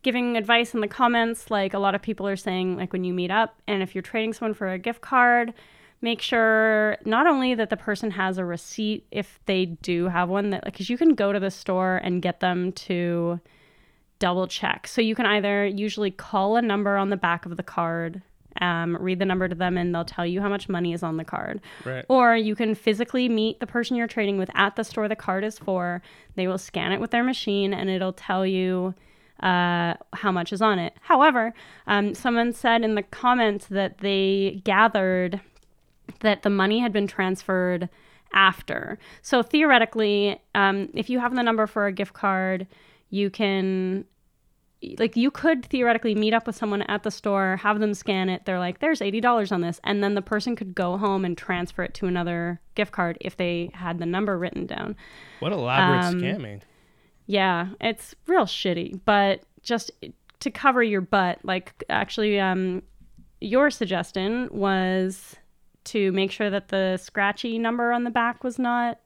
[0.02, 1.48] giving advice in the comments.
[1.48, 4.02] Like a lot of people are saying, like when you meet up, and if you're
[4.02, 5.54] trading someone for a gift card,
[6.00, 10.50] make sure not only that the person has a receipt if they do have one
[10.50, 13.38] that because you can go to the store and get them to
[14.18, 17.62] double check so you can either usually call a number on the back of the
[17.62, 18.22] card
[18.60, 21.16] um, read the number to them and they'll tell you how much money is on
[21.16, 22.04] the card Right.
[22.08, 25.44] or you can physically meet the person you're trading with at the store the card
[25.44, 26.02] is for
[26.34, 28.94] they will scan it with their machine and it'll tell you
[29.40, 31.52] uh, how much is on it however
[31.86, 35.40] um, someone said in the comments that they gathered
[36.20, 37.88] that the money had been transferred
[38.32, 38.98] after.
[39.22, 42.66] So theoretically, um, if you have the number for a gift card,
[43.10, 44.04] you can,
[44.98, 48.44] like, you could theoretically meet up with someone at the store, have them scan it.
[48.44, 49.80] They're like, there's $80 on this.
[49.82, 53.36] And then the person could go home and transfer it to another gift card if
[53.36, 54.96] they had the number written down.
[55.40, 56.60] What elaborate Um, scamming.
[57.26, 59.90] Yeah, it's real shitty, but just
[60.40, 62.82] to cover your butt, like actually um
[63.40, 65.34] your suggestion was
[65.84, 69.00] to make sure that the scratchy number on the back was not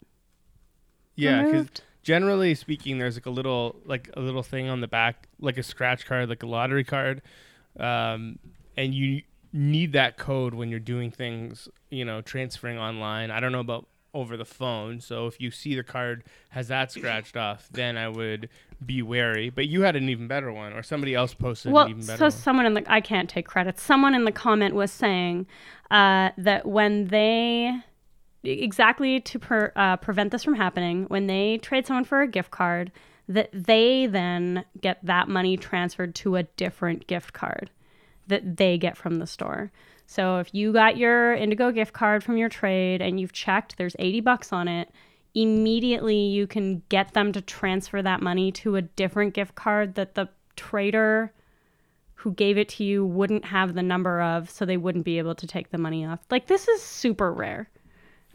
[1.17, 1.83] Yeah, because removed.
[2.03, 5.63] Generally speaking, there's like a little like a little thing on the back, like a
[5.63, 7.23] scratch card, like a lottery card,
[7.79, 8.39] um,
[8.77, 13.31] and you need that code when you're doing things, you know, transferring online.
[13.31, 16.91] I don't know about over the phone, so if you see the card has that
[16.91, 18.49] scratched off, then I would
[18.85, 19.51] be wary.
[19.51, 22.19] But you had an even better one, or somebody else posted well, an even better
[22.19, 22.33] so one.
[22.33, 23.79] someone in the I can't take credit.
[23.79, 25.47] Someone in the comment was saying
[25.91, 27.81] uh, that when they
[28.43, 32.93] exactly to uh, prevent this from happening, when they trade someone for a gift card,
[33.29, 37.71] that they then get that money transferred to a different gift card
[38.27, 39.71] that they get from the store.
[40.07, 43.95] So if you got your Indigo gift card from your trade and you've checked there's
[43.99, 44.91] 80 bucks on it,
[45.35, 50.15] immediately you can get them to transfer that money to a different gift card that
[50.15, 51.33] the trader
[52.15, 55.35] who gave it to you wouldn't have the number of so they wouldn't be able
[55.35, 56.19] to take the money off.
[56.31, 57.71] Like this is super rare.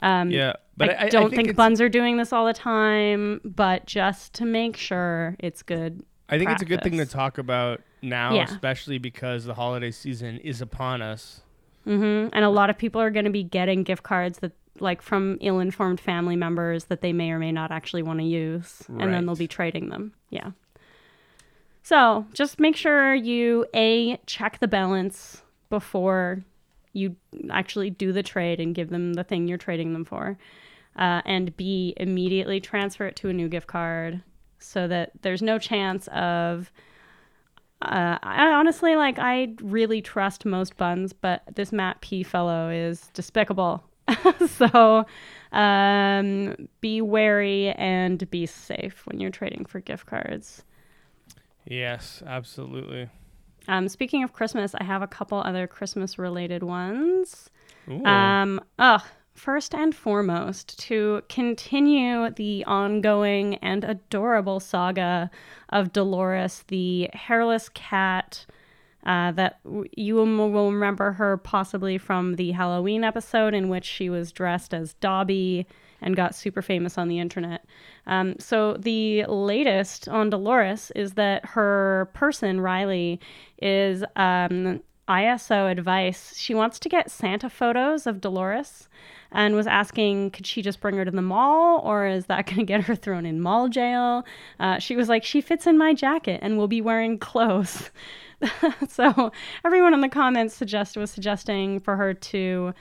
[0.02, 2.54] Um yeah, but I, I, I don't think, think, buns are doing this all the
[2.54, 6.04] time, but just to make sure it's good.
[6.28, 8.44] I think it's a good thing to talk about now, Yeah.
[8.46, 11.42] especially because the holiday season is upon us.
[11.84, 15.02] hmm And a lot of people are going to be getting gift cards that, like,
[15.04, 19.14] from ill-informed family members that they may or may not actually want to use, and
[19.14, 20.14] then they'll be trading them.
[20.32, 20.52] Yeah.
[21.84, 26.44] So just make sure you a check the balance before
[26.96, 27.16] you
[27.50, 30.38] actually do the trade and give them the thing you're trading them for,
[30.96, 34.22] uh, and b immediately transfer it to a new gift card
[34.60, 36.72] so that there's no chance of
[37.82, 43.10] uh, I honestly like I really trust most buns, but this Matt P fellow is
[43.14, 43.84] despicable.
[44.48, 45.06] so
[45.52, 50.64] um, be wary and be safe when you're trading for gift cards.
[51.66, 53.10] Yes, absolutely.
[53.68, 57.50] Um, speaking of Christmas, I have a couple other Christmas related ones.
[57.90, 58.04] Ooh.
[58.06, 65.30] Um, ugh, first and foremost, to continue the ongoing and adorable saga
[65.70, 68.46] of Dolores, the hairless cat.
[69.06, 69.60] Uh, that
[69.96, 74.96] you will remember her possibly from the Halloween episode in which she was dressed as
[74.96, 75.68] Dobby
[76.02, 77.66] and got super famous on the internet.
[78.08, 83.20] Um, so the latest on Dolores is that her person Riley
[83.62, 86.36] is um, ISO advice.
[86.38, 88.88] She wants to get Santa photos of Dolores
[89.32, 92.60] and was asking, could she just bring her to the mall or is that going
[92.60, 94.26] to get her thrown in mall jail?
[94.60, 97.92] Uh, she was like, she fits in my jacket and will be wearing clothes.
[98.90, 99.32] so
[99.64, 102.74] everyone in the comments suggest was suggesting for her to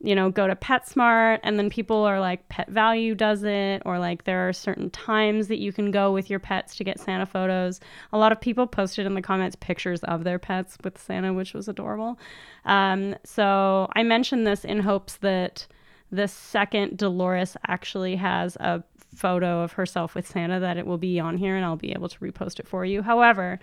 [0.00, 3.98] you know, go to PetSmart, and then people are like, Pet Valu does it, or
[3.98, 7.26] like there are certain times that you can go with your pets to get Santa
[7.26, 7.80] photos.
[8.12, 11.52] A lot of people posted in the comments pictures of their pets with Santa, which
[11.52, 12.18] was adorable.
[12.64, 15.66] Um, so I mentioned this in hopes that
[16.12, 18.84] the second Dolores actually has a
[19.14, 22.08] photo of herself with Santa, that it will be on here and I'll be able
[22.08, 23.02] to repost it for you.
[23.02, 23.58] However,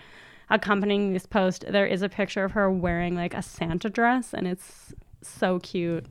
[0.50, 4.48] accompanying this post, there is a picture of her wearing like a Santa dress, and
[4.48, 6.06] it's so cute.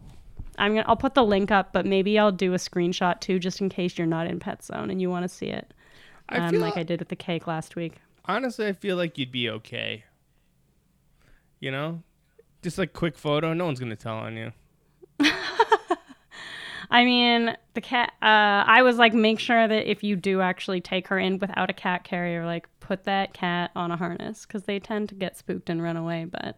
[0.59, 3.61] I'm gonna I'll put the link up, but maybe I'll do a screenshot too, just
[3.61, 5.73] in case you're not in Pet Zone and you want to see it.
[6.29, 8.01] I Um, feel like I did with the cake last week.
[8.27, 10.05] honestly, I feel like you'd be okay.
[11.61, 12.03] You know,
[12.63, 13.53] just like quick photo.
[13.55, 14.53] No one's gonna tell on you.
[16.91, 18.13] I mean, the cat.
[18.23, 21.71] Uh, I was like, make sure that if you do actually take her in without
[21.71, 25.37] a cat carrier, like put that cat on a harness because they tend to get
[25.37, 26.27] spooked and run away.
[26.31, 26.57] But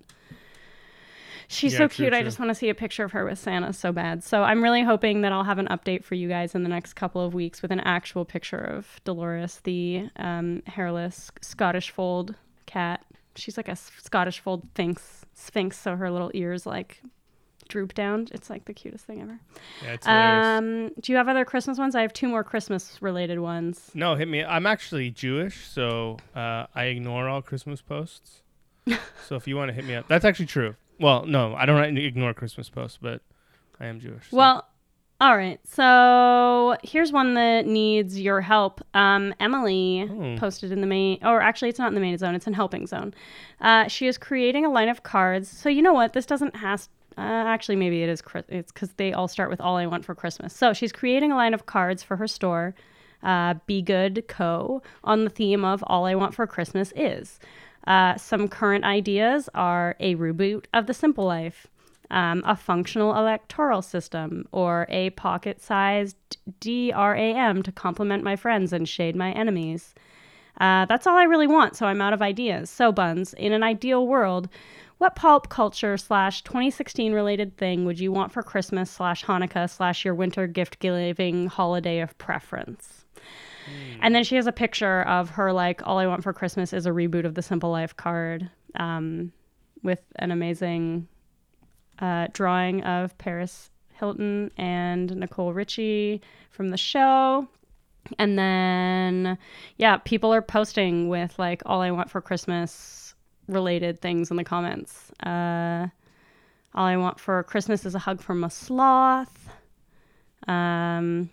[1.48, 2.14] she's Yeah, so true, cute.
[2.14, 4.22] I just want to see a picture of her with Santa so bad.
[4.24, 6.94] So I'm really hoping that I'll have an update for you guys in the next
[6.94, 12.34] couple of weeks with an actual picture of Dolores, the um, hairless Scottish fold
[12.66, 13.04] cat.
[13.34, 17.02] She's like a Scottish fold sphynx, sphynx, so her little ears like
[17.68, 18.28] droop down.
[18.32, 19.40] It's like the cutest thing ever.
[19.82, 20.06] Yeah, it's.
[20.06, 21.94] Um, do you have other Christmas ones?
[21.94, 23.90] I have two more Christmas related ones.
[23.94, 24.42] no, hit me.
[24.44, 28.42] I'm actually Jewish, so uh, I ignore all Christmas posts.
[29.26, 30.76] so if you want to hit me up, that's actually true.
[30.98, 33.20] Well, no, I don't ignore Christmas posts, but
[33.80, 34.30] I am Jewish.
[34.30, 34.66] so- Well,
[35.20, 35.60] all right.
[35.66, 38.80] So here's one that needs your help.
[38.94, 40.36] Um, Emily Oh.
[40.38, 42.34] posted in the main, or actually, it's not in the main zone.
[42.34, 43.14] It's in helping zone.
[43.60, 45.48] Uh, she is creating a line of cards.
[45.48, 46.12] So you know what?
[46.12, 46.88] This doesn't has.
[47.18, 48.22] Uh, actually, maybe it is.
[48.48, 51.34] It's because they all start with "All I Want for Christmas." So she's creating a
[51.36, 52.74] line of cards for her store,
[53.22, 54.82] uh, Be Good Co.
[55.02, 57.38] on the theme of "All I Want for Christmas is."
[57.86, 61.66] Uh, some current ideas are a reboot of The Simple Life,
[62.10, 66.16] um, a functional electoral system, or a pocket sized
[66.60, 69.94] DRAM to compliment my friends and shade my enemies.
[70.60, 72.70] Uh, that's all I really want, so I'm out of ideas.
[72.70, 74.48] So, Bunz, in an ideal world,
[74.98, 80.04] what pulp culture slash 2016 related thing would you want for Christmas slash Hanukkah slash
[80.04, 83.04] your winter gift giving holiday of preference?
[84.00, 86.86] And then she has a picture of her like all I want for Christmas is
[86.86, 89.32] a reboot of the Simple Life card, um,
[89.82, 91.08] with an amazing
[91.98, 97.48] uh, drawing of Paris Hilton and Nicole Richie from the show.
[98.18, 99.38] And then,
[99.78, 103.14] yeah, people are posting with like all I want for Christmas
[103.48, 105.10] related things in the comments.
[105.24, 105.88] Uh,
[106.74, 109.48] all I want for Christmas is a hug from a sloth.
[110.46, 111.30] Um,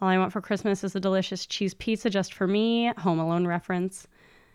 [0.00, 2.92] all I want for Christmas is a delicious cheese pizza just for me.
[2.98, 4.06] Home Alone reference.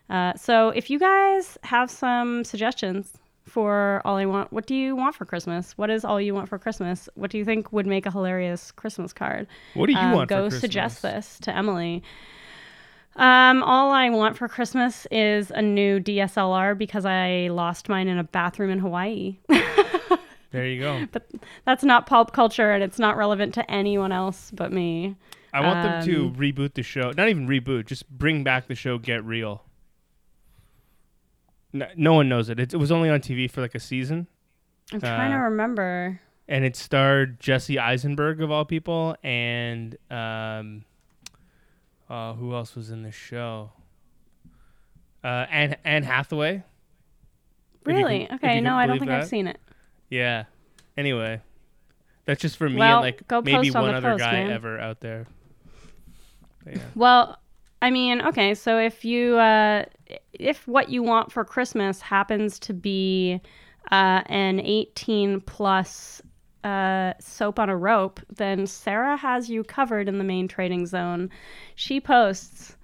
[0.10, 3.14] Uh, so if you guys have some suggestions
[3.46, 5.78] for all I want, what do you want for Christmas?
[5.78, 7.10] What is all you want for Christmas?
[7.16, 9.48] What do you think would make a hilarious Christmas card?
[9.74, 10.30] what do you Um, want?
[10.30, 10.62] Go for Christmas?
[10.62, 12.04] suggest this to Emily.
[13.16, 18.18] Um, all I want for Christmas is a new DSLR because I lost mine in
[18.18, 19.38] a bathroom in Hawaii.
[20.52, 21.06] There you go.
[21.12, 21.30] but
[21.66, 25.16] that's not pulp culture and it's not relevant to anyone else but me.
[25.54, 27.12] I want them to Um, reboot the show.
[27.12, 29.64] Not even reboot, just bring back the show Get Real.
[31.74, 32.60] No, no one knows it.
[32.60, 32.74] it.
[32.74, 34.28] It was only on TV for like a season,
[34.94, 36.20] I'm trying to Uh, remember.
[36.48, 40.84] and it starred Jesse Eisenberg of all people, and um,
[42.10, 43.72] uh, who else was in the show?
[45.24, 46.64] Uh, Anne Anne Hathaway.
[47.86, 48.26] Really?
[48.26, 49.60] can- okay, no, I don't think I've seen it.
[50.12, 50.44] Yeah.
[50.96, 51.42] Anyway,
[52.26, 54.52] that's just for me Well, and like maybe on one other post, guy man.
[54.52, 55.26] ever out there.
[56.64, 56.82] But yeah.
[56.94, 57.40] Well,
[57.82, 59.86] I mean, okay, so if you uh
[60.34, 63.42] if what you want for Christmas happens to be
[63.90, 66.22] uh an 18 plus
[66.64, 71.30] uh, soap on a rope, then Sarah has you covered in the main trading zone.
[71.74, 72.76] She posts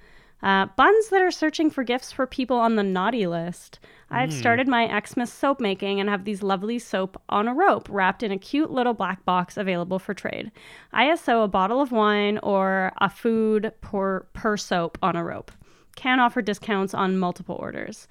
[0.42, 3.80] uh, buns that are searching for gifts for people on the naughty list.
[4.10, 8.24] I've started my Xmas soap making and have these lovely soap on a rope wrapped
[8.24, 10.52] in a cute little black box available for trade.
[10.93, 15.52] ISO a bottle of wine or a food per, per soap on a rope.
[15.96, 18.08] Can offer discounts on multiple orders.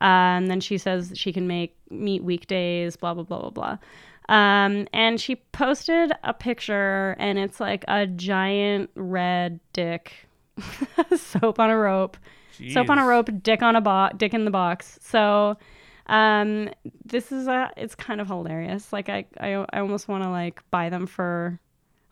[0.00, 3.78] Uh, and then she says she can make meet weekdays, blah, blah, blah, blah, blah.
[4.28, 10.26] Um, and she posted a picture, and it's like a giant red dick
[11.16, 12.16] soap on a rope
[12.72, 14.98] soap on a rope, dick on a box, dick in the box.
[15.02, 15.56] So,
[16.06, 16.68] um,
[17.04, 18.92] this is a, it's kind of hilarious.
[18.92, 21.58] Like I, I, I almost want to like buy them for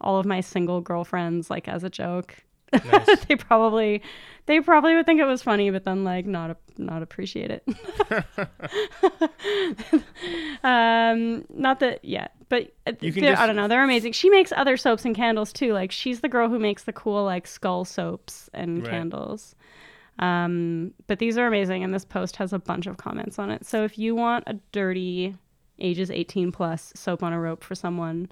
[0.00, 2.36] all of my single girlfriends, like as a joke.
[2.72, 3.24] Nice.
[3.28, 4.02] they probably,
[4.46, 7.62] they probably would think it was funny, but then like not, not appreciate it.
[10.64, 13.40] um, not that, yeah, but uh, You can just...
[13.40, 13.68] I don't know.
[13.68, 14.12] They're amazing.
[14.12, 15.72] She makes other soaps and candles too.
[15.72, 18.90] Like she's the girl who makes the cool like skull soaps and Right.
[18.90, 19.54] candles.
[20.18, 23.64] Um, but these are amazing, and this post has a bunch of comments on it.
[23.64, 25.34] So if you want a dirty,
[25.78, 28.30] ages 18 plus soap on a rope for someone,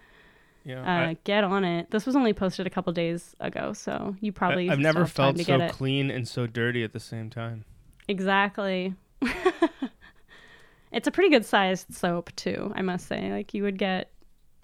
[0.65, 1.91] Yeah, uh, I- get on it.
[1.91, 5.39] This was only posted a couple days ago, so you probably I, have never felt
[5.39, 7.65] so clean and so dirty at the same time.
[8.09, 8.95] Exactly.
[10.93, 13.33] it's a pretty good sized soap too, I must say.
[13.33, 14.11] Like you would get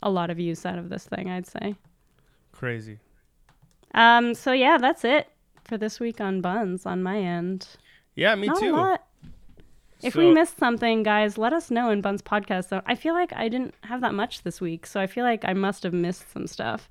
[0.02, 1.76] a lot of use out of this thing, I'd say.
[2.52, 2.98] Crazy.
[3.94, 5.28] Um, so yeah, that's it
[5.66, 7.68] for this week on Bunz on my end.
[8.14, 8.96] Yeah, me Not too.
[10.02, 12.68] If So- we missed something, guys, let us know in Bunz Podcast.
[12.68, 15.44] So I feel like I didn't have that much this week, so I feel like
[15.44, 16.88] I must have missed some stuff.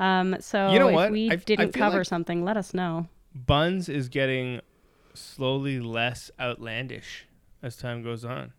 [0.00, 1.12] Um, so You know if what?
[1.12, 3.08] we I- I didn't feel cover like- something, let us know.
[3.34, 4.60] Bunz is getting
[5.14, 7.26] slowly less outlandish
[7.62, 8.52] as time goes on.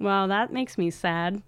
[0.00, 1.42] Well, that makes me sad.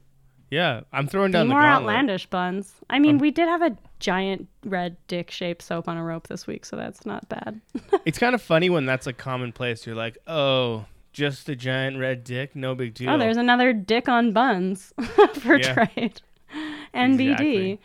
[0.56, 2.72] Yeah, I'm throwing Be down the more outlandish, Bunz.
[2.88, 6.28] I mean, Um, we did have a giant red dick shaped soap on a rope
[6.28, 7.60] this week, so that's not bad.
[8.06, 9.86] It's kind of funny when that's a commonplace.
[9.86, 13.10] You're like, oh, Just a giant red dick, no big deal.
[13.10, 14.94] Oh, there's another dick on Bunz
[15.34, 16.22] for trade.
[16.94, 17.78] NBD.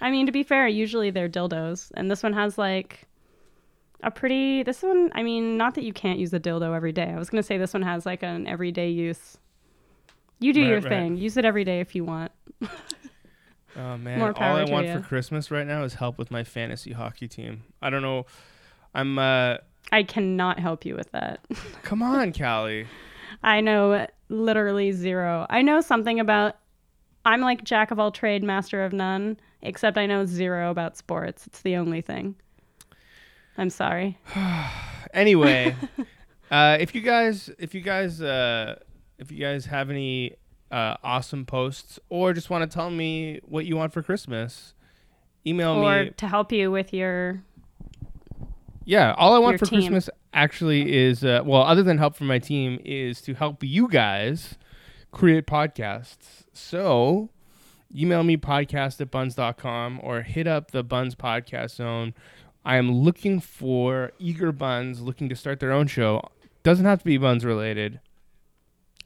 [0.00, 3.08] I mean, to be fair, usually they're dildos, and this one has like
[4.04, 4.62] a pretty.
[4.62, 7.10] This one, I mean, not that you can't use a dildo every day.
[7.10, 9.38] I was gonna say this one has like an everyday use.
[10.44, 10.88] You do Right, your right.
[10.88, 11.16] thing.
[11.16, 12.30] Use it every day if you want.
[13.76, 14.92] Oh man, More all I to want you.
[14.92, 17.64] for Christmas right now is help with my fantasy hockey team.
[17.82, 18.26] I don't know.
[18.94, 19.56] I'm uh
[19.90, 21.44] I cannot help you with that.
[21.82, 22.86] come on, Callie.
[23.42, 25.44] I know literally zero.
[25.50, 26.56] I know something about.
[27.24, 31.44] I'm like jack of all trade, master of none, except I know zero about sports.
[31.48, 32.36] It's the only thing.
[33.58, 34.18] I'm sorry.
[35.12, 35.74] Anyway,
[36.52, 38.78] uh if you guys if you guys uh
[39.18, 40.36] if you guys have any
[40.70, 44.74] uh awesome posts or just want to tell me what you want for Christmas,
[45.46, 46.08] email or me.
[46.08, 47.42] Or to help you with your
[48.84, 49.80] Yeah, all I want for team.
[49.80, 53.88] Christmas actually is uh well, other than help from my team is to help you
[53.88, 54.56] guys
[55.12, 56.44] create podcasts.
[56.52, 57.30] So,
[57.94, 62.14] email me podcast at bunz.com or hit up the Bunz Podcast Zone.
[62.64, 66.22] I am looking for eager buns looking to start their own show.
[66.62, 68.00] Doesn't have to be Bunz related.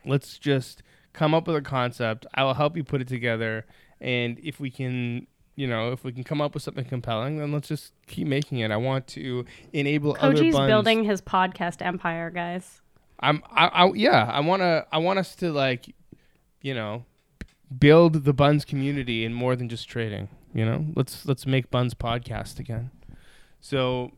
[0.08, 0.82] Let's just
[1.12, 2.26] come up with a concept.
[2.34, 3.66] I will help you put it together.
[4.00, 7.52] And if we can, you know, if we can come up with something compelling, then
[7.52, 8.70] let's just keep making it.
[8.70, 10.68] I want to enable other buns.
[10.68, 12.80] building his podcast empire, guys.
[13.20, 15.92] I'm, I, I, yeah, I want to, I want us to like,
[16.62, 17.04] you know,
[17.76, 20.28] build the Bunz community and more than just trading.
[20.54, 22.90] You know, let's let's make Bunz podcast again.
[23.60, 24.12] So,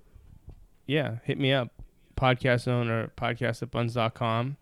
[0.86, 1.70] yeah, hit me up,
[2.16, 4.56] podcast owner, podcast at bunz.com.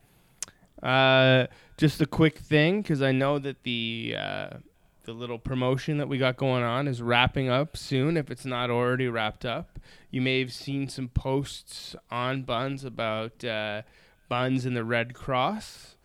[0.83, 4.49] Uh, just a quick thing because I know that the uh,
[5.05, 8.17] the little promotion that we got going on is wrapping up soon.
[8.17, 9.79] If it's not already wrapped up,
[10.11, 13.83] you may have seen some posts on Bunz about uh,
[14.31, 15.97] Bunz and the Red Cross.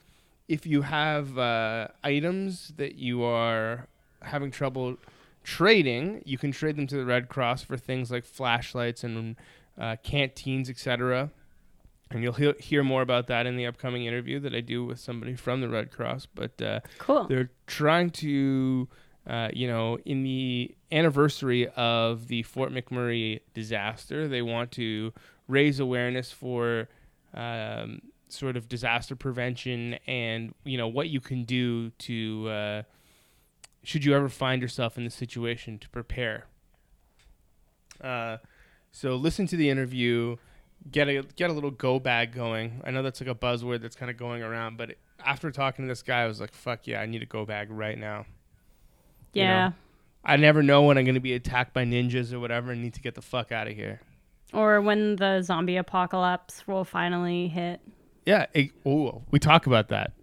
[0.47, 3.87] If you have uh, items that you are
[4.21, 4.97] having trouble
[5.43, 9.35] trading, you can trade them to the Red Cross for things like flashlights and
[9.77, 11.29] uh, canteens, etc.
[12.13, 14.99] And you'll hear, hear more about that in the upcoming interview that I do with
[14.99, 16.27] somebody from the Red Cross.
[16.33, 17.25] But uh, Cool.
[17.27, 18.87] they're trying to,
[19.27, 25.11] uh, you know, in the anniversary of the Fort McMurray disaster, they want to
[25.47, 26.87] raise awareness for
[27.33, 32.81] um, sort of disaster prevention and, you know, what you can do to, uh,
[33.83, 36.45] should you ever find yourself in the situation, to prepare.
[38.01, 38.37] Uh,
[38.91, 40.35] so listen to the interview.
[40.91, 42.81] Get a get a little go bag going.
[42.83, 45.89] I know that's like a buzzword that's kind of going around, but after talking to
[45.89, 48.25] this guy, I was like, "Fuck yeah, I need a go bag right now."
[49.33, 49.49] you know.
[49.49, 49.71] yeah.
[50.25, 53.01] I never know when I'm gonna be attacked by ninjas or whatever, and need to
[53.01, 54.01] get the fuck out of here.
[54.53, 57.81] Or when the zombie apocalypse will finally hit.
[58.25, 58.45] Yeah.
[58.53, 60.13] It, oh, we talk about that.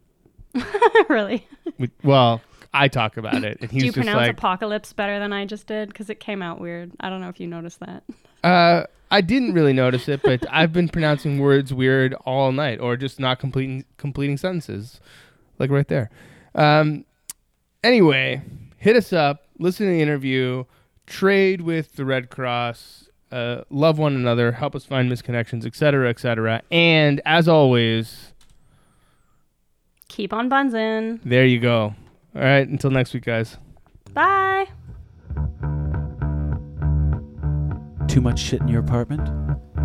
[1.08, 1.46] really?
[1.78, 2.40] We, well,
[2.72, 5.44] I talk about it, and he's Do you just pronounce like, apocalypse better than I
[5.44, 5.88] just did?
[5.88, 6.92] Because it came out weird.
[7.00, 8.04] I don't know if you noticed that.
[8.42, 12.96] Uh, I didn't really notice it, but I've been pronouncing words weird all night, or
[12.96, 15.00] just not completing completing sentences,
[15.58, 16.10] like right there.
[16.54, 17.04] Um,
[17.82, 18.42] anyway,
[18.76, 20.64] hit us up, listen to the interview,
[21.06, 26.62] trade with the Red Cross, uh, love one another, help us find misconnections, etc., etc.
[26.70, 28.32] And as always,
[30.08, 31.20] Keep on bunsin'.
[31.24, 31.94] there you go.
[32.34, 33.56] All right, until next week, guys.
[34.12, 34.66] Bye.
[38.10, 39.22] Too much shit in your apartment?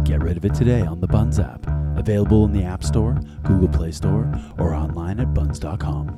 [0.04, 1.64] Get rid of it today on the Bunz app.
[1.96, 3.14] Available in the App Store,
[3.44, 6.10] Google Play Store, or online at bunz.com.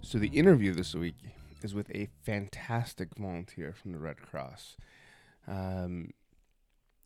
[0.00, 1.14] So the interview this week
[1.62, 4.76] is with a fantastic volunteer from the Red Cross.
[5.46, 6.10] Um,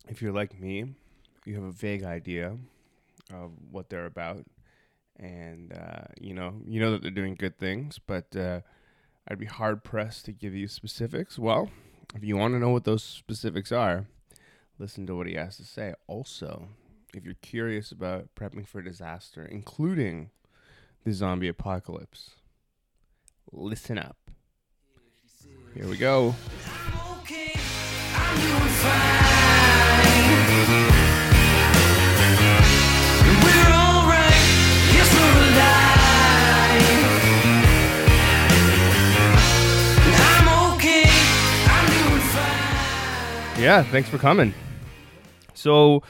[0.07, 0.95] if you're like me,
[1.45, 2.57] you have a vague idea
[3.31, 4.45] of what they're about,
[5.19, 8.61] and uh, you know you know that they're doing good things, but uh,
[9.27, 11.37] I'd be hard pressed to give you specifics.
[11.37, 11.69] Well,
[12.15, 14.05] if you want to know what those specifics are,
[14.77, 15.93] listen to what he has to say.
[16.07, 16.69] Also,
[17.13, 20.29] if you're curious about prepping for a disaster, including
[21.03, 22.31] the zombie apocalypse,
[23.51, 24.17] listen up.
[25.73, 26.35] Here we go.
[27.19, 27.53] okay.
[28.15, 29.28] I'm
[43.59, 44.53] Yeah, thanks for coming.
[45.53, 46.01] So,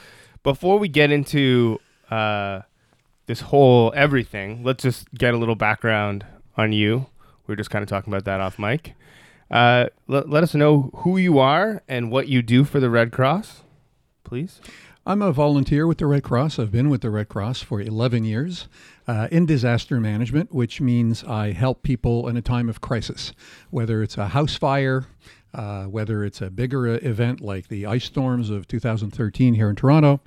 [0.44, 2.60] before we get into uh,
[3.26, 6.24] this whole everything, let's just get a little background
[6.56, 7.06] on you.
[7.48, 8.94] We are just kind of talking about that off mic.
[9.50, 13.10] Uh, let, let us know who you are and what you do for the Red
[13.10, 13.62] Cross,
[14.22, 14.60] please.
[15.04, 16.60] I'm a volunteer with the Red Cross.
[16.60, 18.68] I've been with the Red Cross for 11 years
[19.08, 23.32] uh, in disaster management, which means I help people in a time of crisis,
[23.70, 25.06] whether it's a house fire,
[25.54, 29.76] uh, whether it's a bigger uh, event like the ice storms of 2013 here in
[29.76, 30.20] Toronto.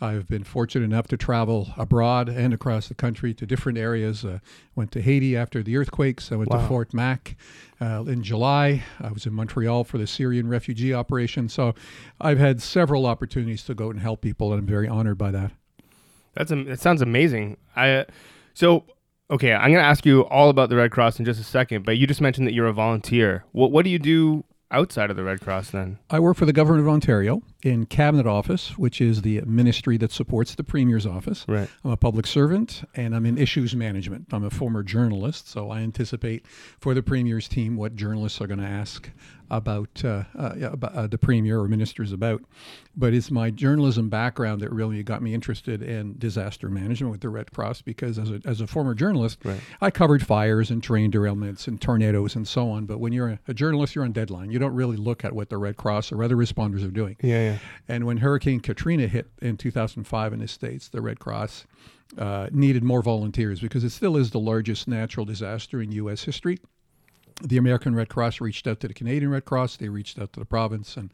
[0.00, 4.24] I've been fortunate enough to travel abroad and across the country to different areas.
[4.24, 4.40] Uh,
[4.74, 6.30] went to Haiti after the earthquakes.
[6.30, 7.36] I went to Fort Mac
[7.80, 8.82] uh, in July.
[9.00, 11.48] I was in Montreal for the Syrian refugee operation.
[11.48, 11.74] So
[12.20, 15.30] I've had several opportunities to go out and help people, and I'm very honored by
[15.30, 15.52] that.
[16.34, 17.56] That's that sounds amazing.
[17.74, 18.04] I
[18.52, 18.84] so
[19.30, 19.54] okay.
[19.54, 22.06] I'm gonna ask you all about the Red Cross in just a second, but you
[22.06, 23.44] just mentioned that you're a volunteer.
[23.52, 24.44] What what do you do
[24.76, 25.98] outside of the Red Cross then?
[26.10, 30.12] I work for the Government of Ontario in Cabinet Office, which is the ministry that
[30.12, 31.44] supports the Premier's office.
[31.48, 31.68] Right.
[31.84, 34.26] I'm a public servant and I'm in issues management.
[34.30, 36.46] I'm a former journalist, so I anticipate
[36.78, 39.10] for the Premier's team what journalists are going to ask
[39.48, 42.42] about, uh, uh, about uh, the Premier or ministers about.
[42.96, 47.28] But it's my journalism background that really got me interested in disaster management with the
[47.28, 49.60] Red Cross because as a, as a former journalist, Right.
[49.80, 52.86] I covered fires and train derailments and tornadoes and so on.
[52.86, 54.50] But when you're a, a journalist, you're on deadline.
[54.50, 57.16] You don't really look at what the Red Cross or other responders are doing.
[57.22, 57.55] Yeah, yeah.
[57.88, 61.66] And when Hurricane Katrina hit in 2005 in the States, the Red Cross
[62.18, 66.24] uh, needed more volunteers because it still is the largest natural disaster in U.S.
[66.24, 66.58] history.
[67.42, 70.40] The American Red Cross reached out to the Canadian Red Cross, they reached out to
[70.40, 71.12] the province, and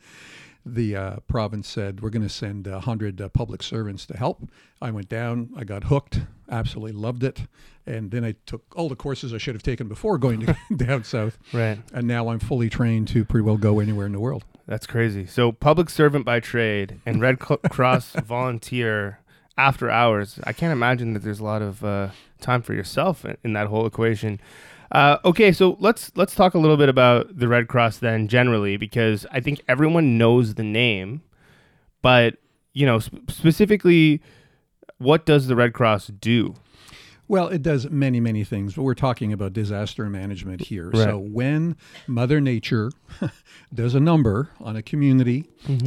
[0.64, 4.48] the uh, province said, We're going to send 100 uh, public servants to help.
[4.80, 7.42] I went down, I got hooked, absolutely loved it.
[7.86, 11.04] And then I took all the courses I should have taken before going to down
[11.04, 11.38] south.
[11.52, 11.78] Right.
[11.92, 14.44] And now I'm fully trained to pretty well go anywhere in the world.
[14.66, 15.26] That's crazy.
[15.26, 17.38] So public servant by trade and Red
[17.70, 19.18] Cross volunteer
[19.58, 20.38] after hours.
[20.44, 22.08] I can't imagine that there's a lot of uh,
[22.40, 24.40] time for yourself in, in that whole equation.
[24.92, 28.76] Uh, okay, so let's let's talk a little bit about the Red Cross then generally
[28.76, 31.22] because I think everyone knows the name,
[32.02, 32.36] but
[32.74, 34.20] you know sp- specifically,
[34.98, 36.54] what does the Red Cross do?
[37.32, 40.90] Well, it does many, many things, but we're talking about disaster management here.
[40.90, 41.04] Right.
[41.04, 42.92] So when Mother Nature
[43.74, 45.46] does a number on a community,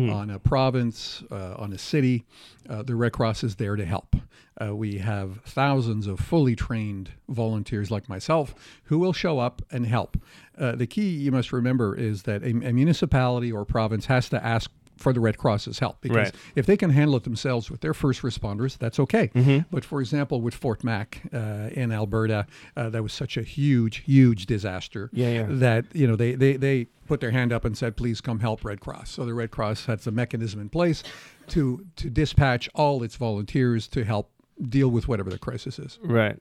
[0.09, 2.23] on a province, uh, on a city,
[2.67, 4.15] uh, the Red Cross is there to help.
[4.59, 9.85] Uh, we have thousands of fully trained volunteers like myself who will show up and
[9.85, 10.17] help.
[10.57, 14.43] Uh, the key you must remember is that a, a municipality or province has to
[14.43, 16.35] ask for the Red Cross's help because Right.
[16.55, 19.27] if they can handle it themselves with their first responders, that's okay.
[19.35, 19.67] Mm-hmm.
[19.71, 23.97] But for example, with Fort Mac uh, in Alberta, uh, that was such a huge,
[24.05, 25.45] huge disaster Yeah, yeah.
[25.49, 28.63] that you know they, they they put their hand up and said, "Please come help
[28.63, 31.03] Red Cross." So the Red Cross has a mechanism in place
[31.47, 34.31] to to dispatch all its volunteers to help
[34.69, 35.99] deal with whatever the crisis is.
[36.01, 36.39] Right.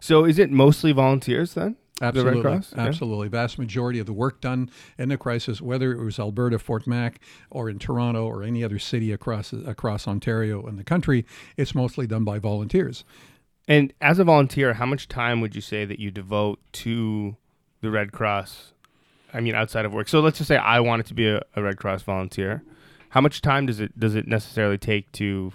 [0.00, 1.76] So is it mostly volunteers then?
[2.00, 2.74] Absolutely, Cross?
[2.76, 2.82] Yeah.
[2.82, 3.28] absolutely.
[3.28, 7.20] Vast majority of the work done in the crisis, whether it was Alberta, Fort Mac,
[7.50, 11.26] or in Toronto, or any other city across across Ontario and the country,
[11.56, 13.04] it's mostly done by volunteers.
[13.66, 17.36] And as a volunteer, how much time would you say that you devote to
[17.80, 18.72] the Red Cross?
[19.34, 20.08] I mean, outside of work.
[20.08, 22.62] So let's just say I wanted to be a, a Red Cross volunteer.
[23.10, 25.52] How much time does it does it necessarily take to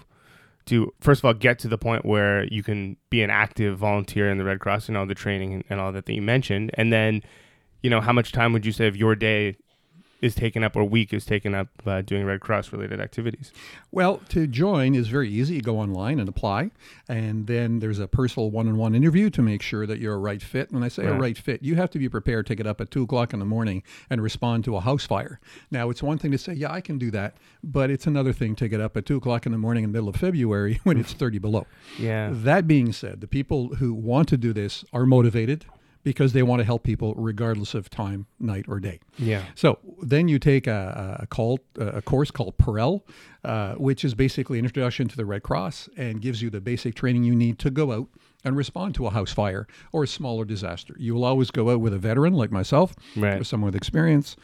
[0.66, 4.30] to first of all get to the point where you can be an active volunteer
[4.30, 6.92] in the Red Cross and all the training and, all that that you mentioned, and
[6.92, 7.22] then
[7.82, 9.56] you know how much time would you say of your day
[10.24, 13.52] is taken up or week is taken up uh, doing Red Cross related activities?
[13.92, 15.56] Well, to join is very easy.
[15.56, 16.70] You go online and apply,
[17.08, 20.72] and then there's a personal one-on-one interview to make sure that you're a right fit.
[20.72, 21.20] When I say a Right.
[21.20, 23.44] right fit, you have to be prepared to get up at two o'clock in the
[23.44, 25.40] morning and respond to a house fire.
[25.70, 28.54] Now, it's one thing to say, "Yeah, I can do that," but it's another thing
[28.56, 30.96] to get up at two o'clock in the morning in the middle of February when
[30.98, 31.66] it's 30 below.
[31.98, 32.30] Yeah.
[32.32, 35.66] That being said, the people who want to do this are motivated
[36.04, 39.00] because they want to help people regardless of time, night, or day.
[39.18, 39.42] Yeah.
[39.56, 43.02] So then you take a, a call, a course called Perel,
[43.42, 46.94] uh, which is basically an introduction to the Red Cross and gives you the basic
[46.94, 48.08] training you need to go out
[48.44, 50.94] and respond to a house fire or a smaller disaster.
[50.98, 53.40] You will always go out with a veteran like myself Right.
[53.40, 54.36] or someone with experience.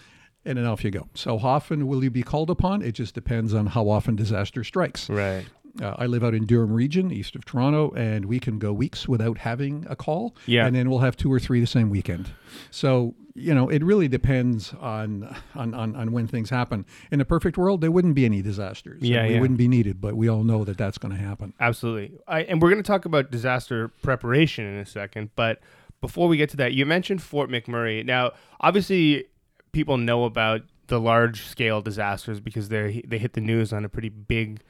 [0.42, 1.06] And then off you go.
[1.14, 2.80] So how often will you be called upon?
[2.80, 5.11] It just depends on how often disaster strikes.
[5.11, 5.44] Right.
[5.80, 9.06] Uh, I live out in Durham region, east of Toronto, and we can go weeks
[9.06, 10.34] without having a call.
[10.46, 10.66] Yeah.
[10.66, 12.30] And then we'll have two or three the same weekend.
[12.70, 16.86] So, you know, it really depends on on, on, on when things happen.
[17.10, 19.02] In a perfect world, there wouldn't be any disasters.
[19.02, 19.40] Yeah, We yeah.
[19.40, 21.54] wouldn't be needed, but we all know that that's going to happen.
[21.60, 22.18] Absolutely.
[22.26, 25.30] I, and we're going to talk about disaster preparation in a second.
[25.36, 25.60] But
[26.00, 28.04] before we get to that, you mentioned Fort McMurray.
[28.04, 29.26] Now, obviously,
[29.72, 33.88] people know about the large scale disasters because they they hit the news on a
[33.88, 34.60] pretty big,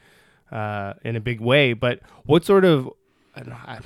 [0.52, 1.72] uh, in a big way.
[1.72, 2.90] But what sort of
[3.36, 3.78] I, know, I,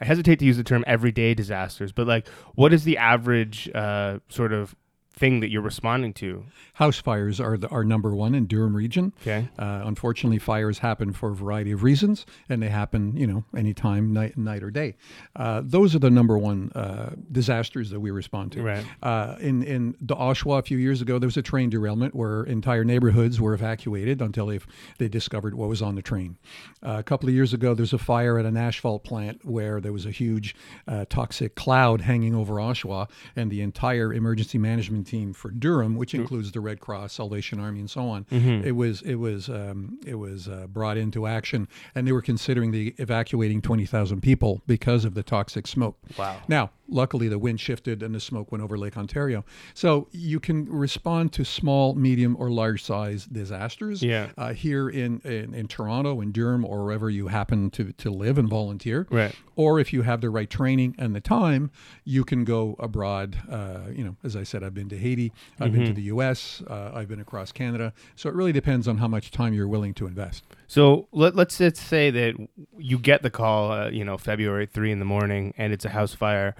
[0.00, 4.18] I hesitate to use the term everyday disasters, but like, what is the average uh,
[4.28, 4.76] sort of
[5.16, 6.44] thing that you're responding to?
[6.74, 9.12] House fires are the, are number one in Durham region.
[9.22, 9.48] Okay.
[9.58, 14.12] Uh, unfortunately, fires happen for a variety of reasons, and they happen, you know, anytime,
[14.12, 14.94] night, night or day.
[15.34, 18.62] Uh, those are the number one uh, disasters that we respond to.
[18.62, 18.84] Right.
[19.02, 22.44] Uh, in in the Oshawa a few years ago, there was a train derailment where
[22.44, 24.60] entire neighborhoods were evacuated until they
[24.98, 26.36] they discovered what was on the train.
[26.84, 29.92] Uh, a couple of years ago, there's a fire at an asphalt plant where there
[29.92, 30.54] was a huge
[30.86, 36.14] uh, toxic cloud hanging over Oshawa, and the entire emergency management team for Durham, which
[36.14, 40.16] includes the Red Cross, Salvation Army, and so on, it was it was um, it
[40.16, 45.14] was uh, brought into action, and they were considering the evacuating 20,000 people because of
[45.14, 45.96] the toxic smoke.
[46.18, 46.40] Wow.
[46.48, 49.44] Now, luckily, the wind shifted and the smoke went over Lake Ontario.
[49.74, 54.02] So you can respond to small, medium, or large size disasters.
[54.02, 54.30] Yeah.
[54.36, 58.38] Uh, here in, in in Toronto, in Durham, or wherever you happen to to live
[58.38, 59.06] and volunteer.
[59.10, 59.34] Right.
[59.54, 61.70] Or if you have the right training and the time,
[62.04, 63.38] you can go abroad.
[63.50, 66.62] Uh, you know, as I said, I've been to Haiti, I've been to the U.S.,
[66.68, 67.92] uh, I've been across Canada.
[68.14, 70.44] So it really depends on how much time you're willing to invest.
[70.66, 72.34] So let, let's just say that
[72.78, 75.90] you get the call, uh, you know, February three in the morning, and it's a
[75.90, 76.54] house fire.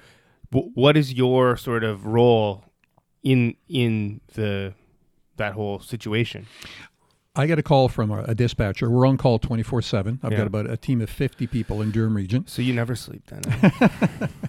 [0.52, 2.64] W- what is your sort of role
[3.22, 4.74] in in the
[5.36, 6.46] that whole situation?
[7.36, 8.88] I get a call from a, a dispatcher.
[8.90, 10.20] We're on call 24 7.
[10.22, 10.38] I've Yeah.
[10.38, 12.46] got about a team of 50 people in Durham region.
[12.46, 14.30] So you never sleep then?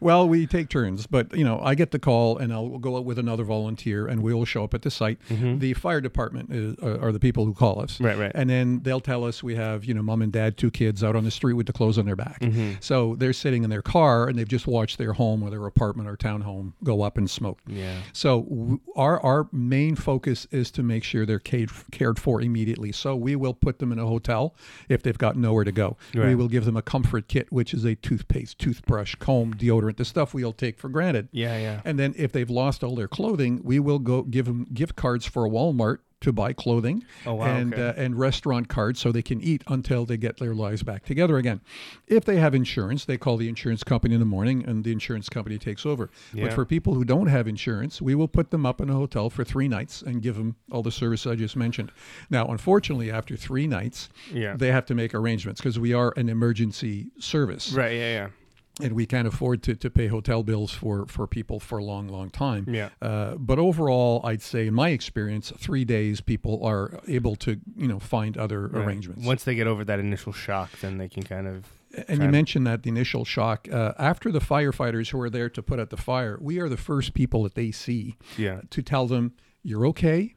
[0.00, 3.04] Well, we take turns, but you know, I get the call and I'll go out
[3.04, 5.18] with another volunteer and we'll show up at the site.
[5.28, 7.94] The fire department is, are, are the people who call us.
[7.96, 8.04] Mm-hmm.
[8.06, 8.32] Right, right.
[8.34, 11.14] And then they'll tell us we have, you know, mom and dad, two kids out
[11.14, 12.40] on the street with the clothes on their back.
[12.40, 12.72] Mm-hmm.
[12.80, 16.08] So they're sitting in their car and they've just watched their home or their apartment
[16.08, 17.58] or townhome go up in smoke.
[17.66, 17.98] yeah.
[18.14, 22.92] So w- our our main focus is to make sure they're cared, cared for immediately.
[22.92, 24.54] So we will put them in a hotel
[24.88, 25.96] if they've got nowhere to go.
[26.28, 30.04] We will give them a comfort kit, which is a toothpaste, toothbrush, comb, deodorant, the
[30.04, 31.28] stuff we all take for granted.
[31.32, 31.80] Yeah, yeah.
[31.84, 35.26] And then if they've lost all their clothing, we will go give them gift cards
[35.26, 37.88] for Walmart to buy clothing Oh, wow, and okay.
[37.88, 41.36] uh, and restaurant cards so they can eat until they get their lives back together
[41.36, 41.60] again.
[42.06, 45.28] If they have insurance, they call the insurance company in the morning and the insurance
[45.28, 46.10] company takes over.
[46.32, 46.44] Yeah.
[46.44, 49.28] But for people who don't have insurance, we will put them up in a hotel
[49.28, 51.92] for 3 nights and give them all the service I just mentioned.
[52.30, 54.56] Now, unfortunately, after 3 nights, Yeah.
[54.56, 57.92] they have to make arrangements because we are an emergency service Right.
[57.96, 58.12] Yeah.
[58.12, 58.28] Yeah.
[58.82, 62.08] And we can't afford to, to pay hotel bills for, for people for a long,
[62.08, 62.66] long time.
[62.68, 62.90] Yeah.
[63.00, 67.88] Uh, but overall, I'd say, in my experience, three days people are able to, you
[67.88, 68.84] know, find other Right.
[68.86, 69.24] arrangements.
[69.24, 71.64] Once they get over that initial shock, then they can kind of.
[72.08, 73.66] and you mentioned that the initial shock.
[73.72, 76.76] Uh, after the firefighters who are there to put out the fire, we are the
[76.76, 78.60] first people that they see Yeah.
[78.70, 80.34] to tell them, "You're okay.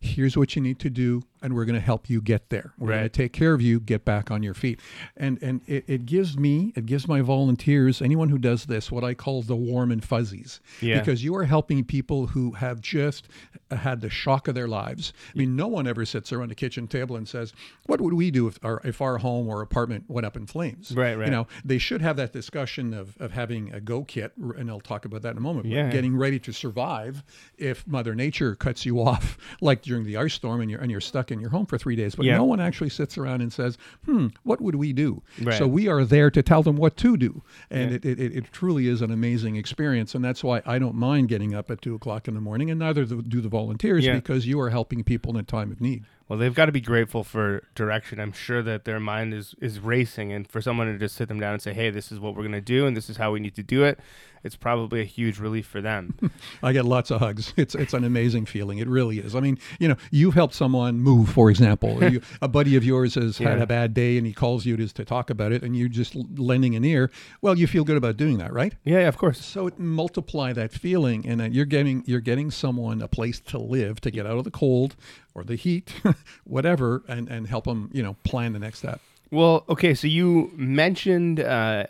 [0.00, 2.72] Here's what you need to do, and we're going to help you get there.
[2.78, 4.80] We're going to take care of you, get back on your feet."
[5.16, 9.04] And and it, it gives me, it gives my volunteers, anyone who does this, what
[9.04, 10.98] I call the warm and fuzzies, Yeah.
[10.98, 13.28] because you are helping people who have just
[13.70, 15.12] uh, had the shock of their lives.
[15.34, 17.52] I mean, no one ever sits around a kitchen table and says,
[17.86, 20.92] "What would we do if our if our home or apartment went up in flames?"
[20.96, 21.26] Right, right.
[21.26, 24.80] You know, they should have that discussion of, of having a go kit, and I'll
[24.80, 25.64] talk about that in a moment.
[25.64, 25.90] but Yeah.
[25.90, 27.22] Getting ready to survive
[27.58, 31.00] if Mother Nature cuts you off, like during the ice storm, and you're and you're
[31.00, 32.14] stuck in your home for three days.
[32.14, 32.36] But Yeah.
[32.36, 35.58] no one actually sits around and says, "Hmm, what would we do?" Right.
[35.58, 37.96] So we are there to tell them what to do, and Yeah.
[38.02, 41.54] it, it, it, truly is an amazing experience, and that's why I don't mind getting
[41.54, 44.14] up at two o'clock in the morning, and neither do do the volunteers Yeah.
[44.14, 46.04] because you are helping people in a time of need.
[46.28, 48.20] Well, they've got to be grateful for direction.
[48.20, 51.40] I'm sure that their mind is is racing, and for someone to just sit them
[51.40, 53.32] down and say, "Hey, this is what we're going to do, and this is how
[53.32, 53.98] we need to do it,"
[54.44, 56.14] it's probably a huge relief for them.
[56.62, 57.52] I get lots of hugs.
[57.56, 58.78] It's it's an amazing feeling.
[58.78, 59.34] It really is.
[59.34, 62.00] I mean, you know, you've helped someone move, for example.
[62.12, 64.88] You, a buddy of yours has had a bad day and he calls you to,
[64.88, 67.10] to talk about it, and you're just lending an ear.
[67.40, 68.74] Well, you feel good about doing that, right?
[68.84, 69.42] yeah, yeah, of course.
[69.42, 74.00] So it multiply that feeling, and you're getting you're getting someone a place to live,
[74.00, 74.96] to get out of the cold
[75.34, 75.94] or the heat,
[76.44, 79.00] whatever, and and help them, you know, plan the next step.
[79.30, 81.86] Well, okay, so you mentioned uh,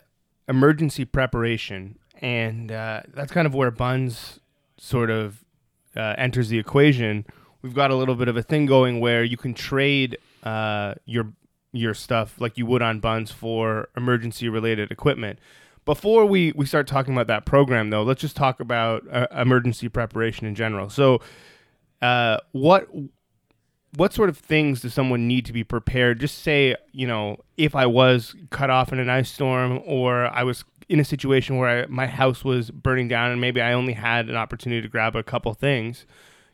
[0.47, 4.39] emergency preparation, and uh, that's kind of where Bunz
[4.77, 5.43] sort of
[5.95, 7.25] uh, enters the equation.
[7.61, 11.33] We've got a little bit of a thing going where you can trade uh, your
[11.73, 15.39] your stuff like you would on Bunz for emergency related equipment.
[15.85, 19.89] Before we, we start talking about that program, though, let's just talk about uh, emergency
[19.89, 20.89] preparation in general.
[20.89, 21.19] So,
[22.01, 22.87] uh, what
[23.95, 26.19] what sort of things does someone need to be prepared?
[26.19, 30.43] Just say, you know, if I was cut off in an ice storm or I
[30.43, 33.93] was in a situation where I, my house was burning down and maybe I only
[33.93, 36.05] had an opportunity to grab a couple things,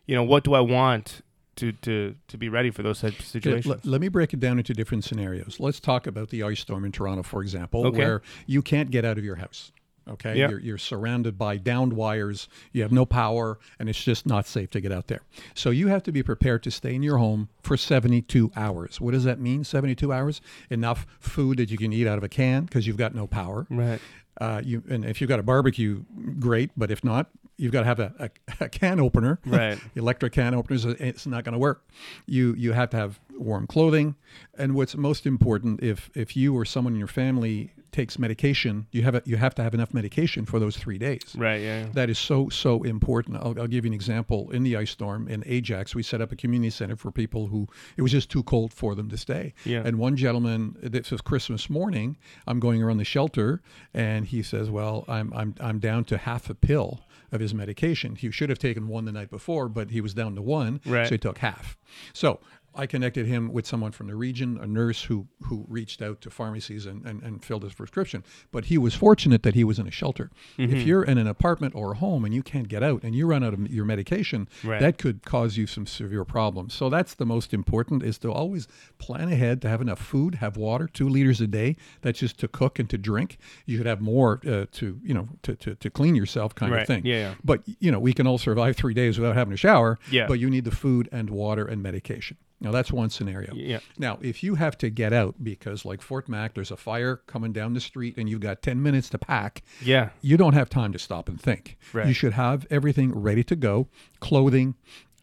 [0.06, 1.22] you know, what do I want
[1.58, 3.66] to to to be ready for those types of situations?
[3.66, 5.58] Let, let me break it down into different scenarios.
[5.60, 7.98] Let's talk about the ice storm in Toronto, for example, Okay.
[7.98, 9.72] where you can't get out of your house.
[10.10, 10.50] Okay, Yep.
[10.52, 12.48] you're, you're surrounded by downed wires.
[12.72, 15.22] You have no power, and it's just not safe to get out there.
[15.54, 19.00] So you have to be prepared to stay in your home for 72 hours.
[19.00, 19.64] What does that mean?
[19.64, 20.42] 72 hours?
[20.70, 23.68] Enough food that you can eat out of a can because you've got no power.
[23.70, 24.00] Right.
[24.40, 26.04] Uh, you and if you've got a barbecue,
[26.40, 26.72] great.
[26.78, 28.30] But if not, you've got to have a, a,
[28.66, 29.40] a can opener.
[29.46, 29.78] Right.
[29.96, 30.86] Electric can openers.
[30.86, 31.86] uh, It's not going to work.
[32.26, 34.16] You you have to have warm clothing,
[34.58, 39.04] and what's most important, if if you or someone in your family takes medication, you
[39.04, 41.22] have a, you have to have enough medication for those three days.
[41.36, 41.62] Right.
[41.62, 41.88] Yeah.
[41.94, 43.38] That is so so important.
[43.38, 44.50] I'll, I'll give you an example.
[44.52, 47.68] In the ice storm in Ajax, we set up a community center for people who
[47.98, 49.54] it was just too cold for them to stay.
[49.66, 49.82] Yeah.
[49.86, 52.18] And one gentleman, this was Christmas morning.
[52.48, 53.62] I'm going around the shelter,
[53.94, 58.16] and he says, "Well, I'm I'm I'm down to half a pill." Of his medication,
[58.16, 61.06] he should have taken one the night before, but he was down to one, Right.
[61.08, 61.78] so he took half.
[62.12, 62.40] So
[62.76, 66.30] I connected him with someone from the region, a nurse who who reached out to
[66.30, 68.24] pharmacies and, and, and filled his prescription.
[68.52, 70.30] But he was fortunate that he was in a shelter.
[70.58, 70.76] Mm-hmm.
[70.76, 73.26] If you're in an apartment or a home and you can't get out and you
[73.28, 74.80] run out of your medication, Right.
[74.80, 76.74] that could cause you some severe problems.
[76.74, 78.68] So that's the most important is to always
[78.98, 81.76] plan ahead to have enough food, have water, two liters a day.
[82.02, 83.38] That's just to cook and to drink.
[83.66, 86.82] You should have more uh, to you know to, to, to clean yourself kind Right.
[86.82, 87.06] of thing.
[87.06, 87.34] Yeah, yeah.
[87.44, 89.98] But you know we can all survive three days without having a shower.
[90.12, 90.28] Yeah.
[90.28, 92.38] But you need the food and water and medication.
[92.62, 93.54] Now that's one scenario.
[93.56, 93.80] Yeah.
[93.98, 97.54] Now, if you have to get out because, like Fort Mac, there's a fire coming
[97.54, 100.10] down the street and you've got 10 minutes to pack, Yeah.
[100.22, 101.78] you don't have time to stop and think.
[101.94, 102.08] Right.
[102.08, 103.88] You should have everything ready to go
[104.20, 104.76] clothing,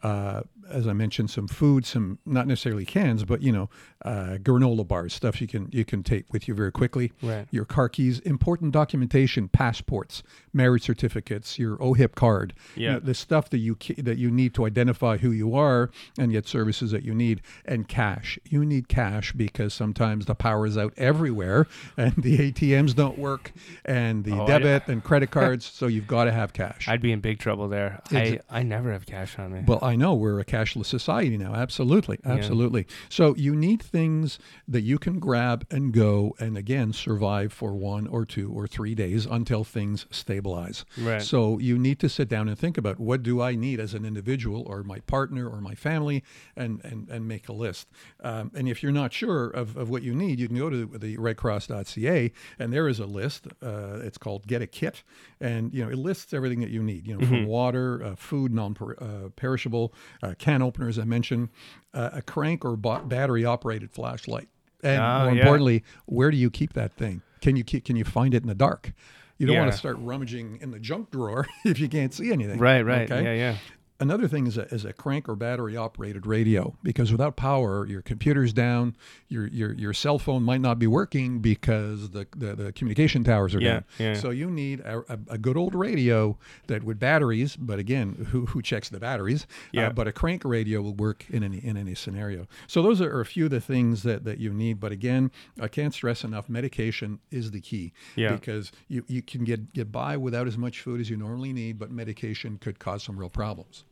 [0.03, 3.69] uh, as I mentioned, some food, some not necessarily cans, but you know,
[4.05, 7.12] uh, granola bars, stuff you can you can take with you very quickly.
[7.23, 7.47] Right.
[7.51, 12.53] Your car keys, important documentation, passports, marriage certificates, your OHIP card.
[12.75, 12.93] you Yeah.
[12.95, 16.47] know, the stuff that you that you need to identify who you are and get
[16.47, 18.39] services that you need, and cash.
[18.45, 23.53] You need cash because sometimes the power is out everywhere, and the ATMs don't work,
[23.85, 25.64] and the Oh, debit and credit cards.
[25.64, 26.89] so you've got to have cash.
[26.89, 28.01] I'd be in big trouble there.
[28.12, 29.62] I, I never have cash on me.
[29.67, 31.54] Well, I know we're a cashless society now.
[31.54, 32.18] Absolutely.
[32.24, 32.86] Absolutely.
[33.09, 34.38] So you need things
[34.68, 38.94] that you can grab and go and again survive for one or two or three
[38.94, 40.84] days until things stabilize.
[40.98, 41.22] Right.
[41.22, 44.04] So you need to sit down and think about what do I need as an
[44.04, 46.22] individual or my partner or my family
[46.57, 47.88] and, and, and make a list.
[48.20, 50.86] Um, and if you're not sure of, of what you need, you can go to
[50.86, 53.46] the redcross.ca and there is a list.
[53.62, 55.02] Uh, it's called Get a Kit.
[55.40, 58.52] And, you know, it lists everything that you need, you know, from water, uh, food,
[58.52, 59.92] non-perishable,
[60.22, 61.49] uh, can openers, I mentioned,
[61.92, 64.49] uh, a crank or ba- battery operated flashlight.
[64.82, 65.40] And Oh, more yeah.
[65.40, 67.22] importantly, where do you keep that thing?
[67.40, 68.92] Can you keep, can you find it in the dark?
[69.38, 72.59] You don't want to start rummaging in the junk drawer if you can't see anything.
[72.59, 72.80] right.
[72.82, 73.11] Right.
[73.11, 73.22] Okay?
[73.24, 73.34] Yeah.
[73.53, 73.57] Yeah.
[73.99, 78.03] Another thing is a, is a crank or battery operated radio because without power, your
[78.03, 78.94] computer's down,
[79.28, 83.55] your your, your cell phone might not be working because the, the, the communication towers
[83.55, 83.84] are Yeah, down.
[83.99, 84.14] yeah.
[84.14, 86.36] So you need a, a, good old radio
[86.66, 89.47] that with batteries, but again, who, who checks the batteries?
[89.72, 89.86] Yeah.
[89.88, 92.47] Uh, but a crank radio will work in any in any scenario.
[92.66, 94.78] So those are a few of the things that, that you need.
[94.78, 97.94] But again, I can't stress enough, medication is the key.
[98.14, 98.32] Yeah.
[98.32, 101.78] Because you, you can get, get by without as much food as you normally need,
[101.78, 103.84] but medication could cause some real problems.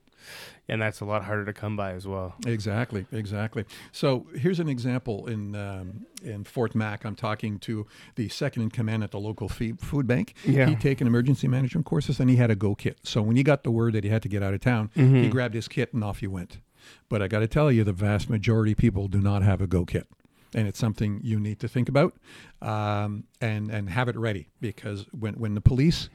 [0.69, 2.35] And that's a lot harder to come by as well.
[2.47, 3.65] Exactly, exactly.
[3.93, 7.05] So here's an example in um, in Fort Mac.
[7.05, 10.35] I'm talking to the second in command at the local fee- food bank.
[10.45, 10.67] Yeah.
[10.67, 12.99] He'd taken emergency management courses and he had a go kit.
[13.03, 15.29] So when he got the word that he had to get out of town, he
[15.29, 16.59] grabbed his kit and off he went.
[17.09, 19.67] But I got to tell you, the vast majority of people do not have a
[19.67, 20.07] go kit.
[20.55, 22.15] And it's something you need to think about
[22.63, 26.09] um, and, and have it ready because when, when the police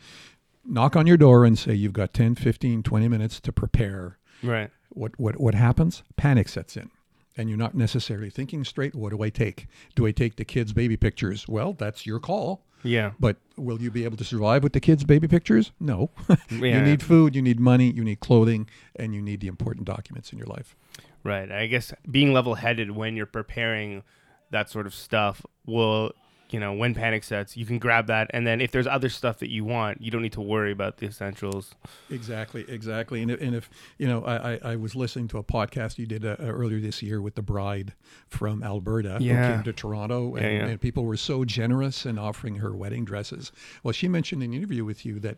[0.65, 4.69] knock on your door and say you've got 10, 15, 20 minutes to prepare, Right.
[4.89, 6.03] what what what happens?
[6.17, 6.89] Panic sets in.
[7.37, 8.93] And you're not necessarily thinking straight.
[8.95, 9.67] What do I take?
[9.95, 11.47] Do I take the kids' baby pictures?
[11.47, 12.65] Well, that's your call.
[12.83, 13.11] Yeah.
[13.19, 15.71] But will you be able to survive with the kids' baby pictures?
[15.79, 16.09] No.
[16.49, 16.83] you Yeah.
[16.83, 20.37] need food, you need money, you need clothing, and you need the important documents in
[20.37, 20.75] your life.
[21.23, 21.49] Right.
[21.51, 24.03] I guess being level headed when you're preparing
[24.51, 26.11] that sort of stuff will,
[26.53, 28.29] you know, when panic sets, you can grab that.
[28.33, 30.97] And then if there's other stuff that you want, you don't need to worry about
[30.97, 31.75] the essentials.
[32.09, 33.21] Exactly, exactly.
[33.21, 36.05] And if, and if you know, I, I, I was listening to a podcast you
[36.05, 37.93] did uh, earlier this year with the bride
[38.27, 39.47] from Alberta Yeah.
[39.47, 40.65] who came to Toronto, and, Yeah, yeah.
[40.67, 43.51] and people were so generous in offering her wedding dresses.
[43.83, 45.37] Well, she mentioned in an interview with you that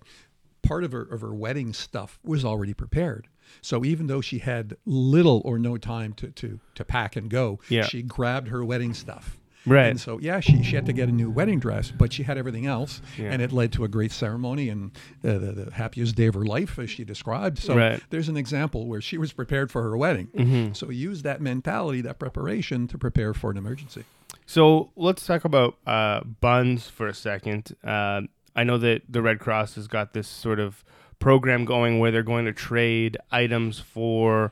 [0.64, 3.28] part of her of her wedding stuff was already prepared.
[3.62, 7.59] So even though she had little or no time to to, to pack and go,
[7.68, 7.84] Yeah.
[7.84, 9.38] she grabbed her wedding stuff.
[9.66, 9.88] Right.
[9.88, 12.38] And so, yeah, she, she had to get a new wedding dress, but she had
[12.38, 13.01] everything else.
[13.18, 13.32] Yeah.
[13.32, 14.91] And it led to a great ceremony and
[15.24, 17.59] uh, the, the happiest day of her life, as she described.
[17.59, 18.01] So, Right.
[18.09, 20.28] there's an example where she was prepared for her wedding.
[20.36, 20.74] Mm-hmm.
[20.74, 24.03] So, use that mentality, that preparation to prepare for an emergency.
[24.47, 27.76] So let's talk about uh, Bunz for a second.
[27.84, 28.22] Uh,
[28.55, 30.84] I know that the Red Cross has got this sort of
[31.20, 34.51] program going where they're going to trade items for,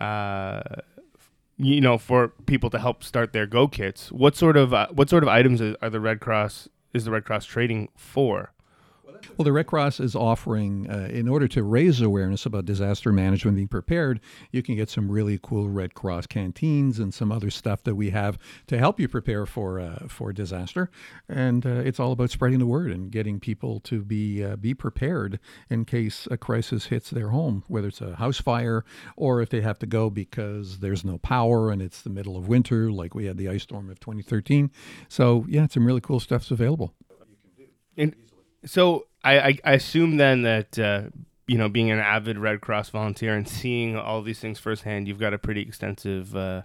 [0.00, 0.60] uh,
[1.58, 4.10] you know, for people to help start their go kits.
[4.12, 7.10] What sort of uh, what sort of items are are the Red Cross is the
[7.10, 8.52] Red Cross trading for?
[9.36, 13.56] Well, the Red Cross is offering, uh, in order to raise awareness about disaster management,
[13.56, 17.82] being prepared, you can get some really cool Red Cross canteens and some other stuff
[17.84, 20.90] that we have to help you prepare for uh, for disaster.
[21.28, 24.74] And uh, it's all about spreading the word and getting people to be uh, be
[24.74, 25.38] prepared
[25.70, 28.84] in case a crisis hits their home, whether it's a house fire
[29.16, 32.48] or if they have to go because there's no power and it's the middle of
[32.48, 34.70] winter, like we had the ice storm of 2013.
[35.08, 36.94] So yeah, some really cool stuff's available.
[38.64, 41.02] So I, I, I assume then that uh,
[41.46, 45.18] you know being an avid Red Cross volunteer and seeing all these things firsthand, you've
[45.20, 46.62] got a pretty extensive uh,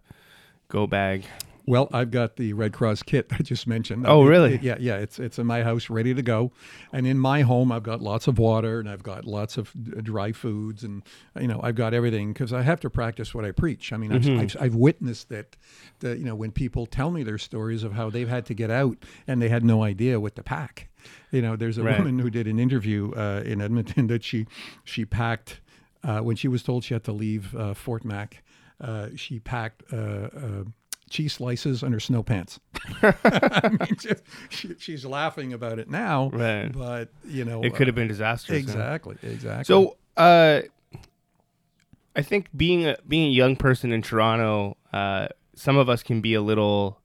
[0.69, 1.25] go bag.
[1.65, 4.05] Well, I've got the Red Cross kit I just mentioned.
[4.05, 4.55] Oh, really?
[4.55, 4.97] it- yeah, yeah.
[4.97, 6.51] It's it's in my house, ready to go.
[6.91, 9.71] And in my home, I've got lots of water and I've got lots of
[10.03, 11.03] dry foods, and
[11.39, 13.93] you know, I've got everything because I have to practice what I preach.
[13.93, 15.55] I mean, I've, I've, I've witnessed that.
[15.99, 18.69] The you know when people tell me their stories of how they've had to get
[18.69, 20.89] out and they had no idea what to pack.
[21.31, 21.97] You know, there's a Right.
[21.97, 24.45] woman who did an interview uh, in Edmonton that she
[24.83, 25.59] she packed
[26.03, 28.43] uh, when she was told she had to leave uh, Fort Mac.
[28.81, 29.83] Uh, she packed.
[29.91, 30.63] Uh, uh,
[31.09, 32.59] cheese slices under snow pants.
[33.03, 36.71] I mean, just, she, she's laughing about it now, Right.
[36.71, 38.65] but you know, It could have been disastrous.
[38.65, 38.71] huh?
[38.71, 39.65] exactly, exactly.
[39.65, 40.61] So, uh,
[42.15, 46.19] I think being a being a young person in Toronto, uh, some of us can
[46.21, 46.99] be a little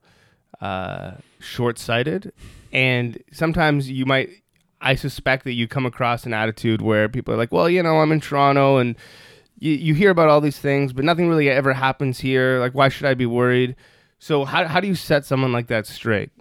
[0.61, 2.33] uh, short sighted,
[2.71, 4.29] and sometimes you might.
[4.81, 7.97] I suspect that you come across an attitude where people are like, "Well, you know,
[7.99, 8.95] I'm in Toronto, and
[9.59, 12.59] you, you hear about all these things, but nothing really ever happens here.
[12.59, 13.75] Like, why should I be worried?"
[14.19, 16.31] So, how how do you set someone like that straight?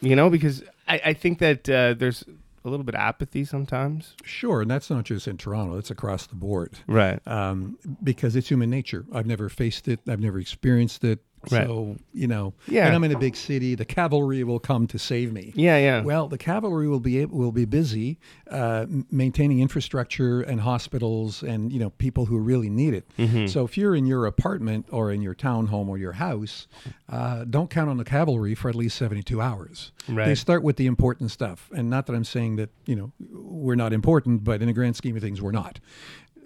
[0.00, 2.24] You know, because I, I think that uh, there's
[2.64, 4.14] a little bit of apathy sometimes.
[4.24, 6.78] sure, and that's not just in Toronto; it's across the board.
[6.86, 7.20] Right.
[7.26, 9.04] Um, because it's human nature.
[9.12, 10.00] I've never faced it.
[10.08, 11.20] I've never experienced it.
[11.50, 11.66] Right.
[11.66, 12.86] So you know, Yeah.
[12.86, 13.74] and I'm in a big city.
[13.74, 15.52] The cavalry will come to save me.
[15.54, 16.02] Yeah, yeah.
[16.02, 18.18] Well, the cavalry will be able, will be busy
[18.50, 23.06] uh, maintaining infrastructure and hospitals and you know people who really need it.
[23.18, 23.46] Mm-hmm.
[23.46, 26.66] So if you're in your apartment or in your townhome or your house,
[27.08, 29.92] uh, don't count on the cavalry for at least 72 hours.
[30.26, 33.74] They start with the important stuff, and not that I'm saying that you know we're
[33.76, 35.80] not important, but in the grand scheme of things, we're not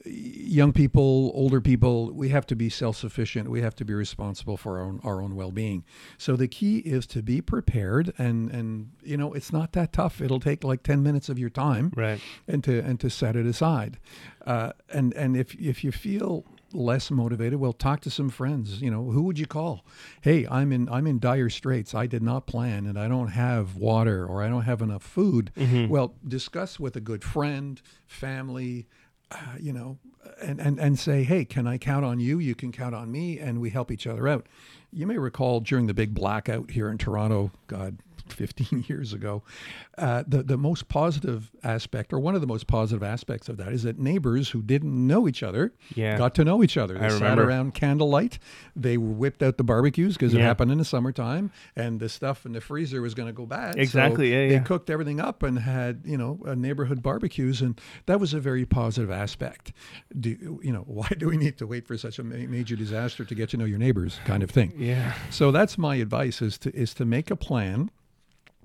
[0.05, 3.49] young people, older people, we have to be self-sufficient.
[3.51, 5.85] We have to be responsible for our own our own well-being.
[6.19, 10.21] So the key is to be prepared, and and you know it's not that tough.
[10.21, 12.21] It'll take like ten minutes of your time, Right.
[12.49, 13.99] and to and to set it aside.
[14.47, 16.45] Uh, and and if if you feel
[16.75, 18.81] less motivated, well, talk to some friends.
[18.81, 19.85] You know, who would you call?
[20.23, 21.95] Hey, I'm in I'm in dire straits.
[21.95, 25.53] I did not plan, and I don't have water or I don't have enough food.
[25.89, 28.87] Well, discuss with a good friend, family.
[29.61, 29.99] You know,
[30.41, 32.39] and, and, and say, hey, can I count on you?
[32.39, 34.47] You can count on me, and we help each other out.
[34.93, 37.99] You may recall during the big blackout here in Toronto, God,
[38.31, 39.43] 15 years ago,
[39.99, 43.73] uh, the, the most positive aspect, or one of the most positive aspects of that,
[43.73, 46.19] is that neighbors who didn't know each other Yeah.
[46.19, 46.99] got to know each other.
[46.99, 47.45] They I sat remember.
[47.45, 48.39] around candlelight.
[48.77, 52.53] They whipped out the barbecues because it happened in the summertime, and the stuff in
[52.53, 53.75] the freezer was going to go bad.
[53.75, 54.59] So Exactly, yeah, they yeah.
[54.61, 58.65] cooked everything up and had you know uh, neighborhood barbecues, and that was a very
[58.67, 59.73] positive aspect.
[60.19, 60.31] Do
[60.63, 63.35] you know why do we need to wait for such a ma- major disaster to
[63.35, 64.73] get to know your neighbors, kind of thing?
[64.77, 65.15] Yeah.
[65.31, 67.91] So that's my advice: is to is to make a plan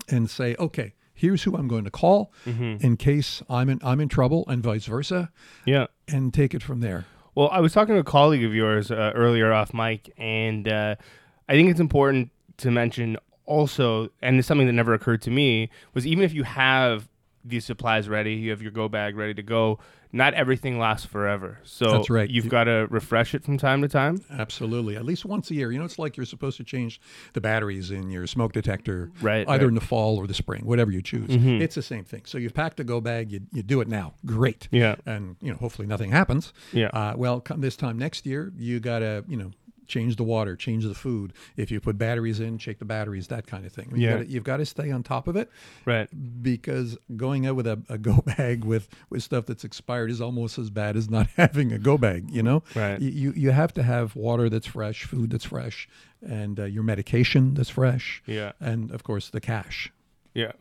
[0.09, 2.85] and say, okay, here's who I'm going to call Mm-hmm.
[2.85, 5.31] in case I'm in I'm in trouble, and vice versa,
[5.65, 5.87] Yeah.
[6.07, 7.05] and take it from there.
[7.35, 10.95] Well, I was talking to a colleague of yours uh, earlier off mic, and uh,
[11.47, 15.69] I think it's important to mention also, and it's something that never occurred to me,
[15.93, 17.07] was even if you have
[17.45, 19.79] these supplies ready, you have your go bag ready to go,
[20.11, 21.59] not everything lasts forever.
[21.63, 22.29] So That's right.
[22.29, 24.21] you've got to refresh it from time to time.
[24.31, 24.95] Absolutely.
[24.95, 25.71] At least once a year.
[25.71, 26.99] You know, it's like you're supposed to change
[27.33, 29.59] the batteries in your smoke detector, Right, either right.
[29.59, 29.67] Mm-hmm.
[29.69, 31.27] in the fall or the spring, whatever you choose.
[31.29, 32.23] It's the same thing.
[32.25, 34.13] So you've packed a go bag, you, you do it now.
[34.25, 34.67] Great.
[34.71, 34.95] Yeah.
[35.05, 36.53] And, you know, hopefully nothing happens.
[36.71, 36.87] Yeah.
[36.87, 39.51] Uh, well, come this time next year, you got to, you know,
[39.87, 41.33] change the water, change the food.
[41.55, 43.91] If you put batteries in, check the batteries, that kind of thing.
[43.95, 44.11] You Yeah.
[44.13, 45.49] gotta, you've got to stay on top of it
[45.85, 46.09] Right.
[46.43, 50.57] because going out with a, a go bag with, with stuff that's expired is almost
[50.57, 52.63] as bad as not having a go bag, you know?
[52.75, 52.99] Right.
[53.01, 55.87] You, you have to have water that's fresh, food that's fresh,
[56.21, 58.51] and uh, your medication that's fresh, Yeah.
[58.59, 59.91] and of course the cash.
[60.33, 60.51] Yeah.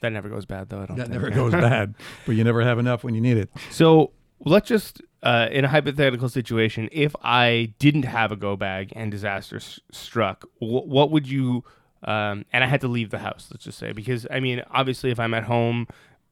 [0.00, 0.80] That never goes bad, though.
[0.82, 1.12] I don't That think.
[1.22, 1.94] never goes bad,
[2.26, 3.50] but you never have enough when you need it.
[3.70, 4.10] So
[4.44, 9.10] let's just, uh, in a hypothetical situation, if I didn't have a go bag and
[9.10, 11.64] disaster s- struck, wh- what would you,
[12.04, 15.10] um, and I had to leave the house, let's just say, because I mean, obviously,
[15.10, 15.86] if I'm at home,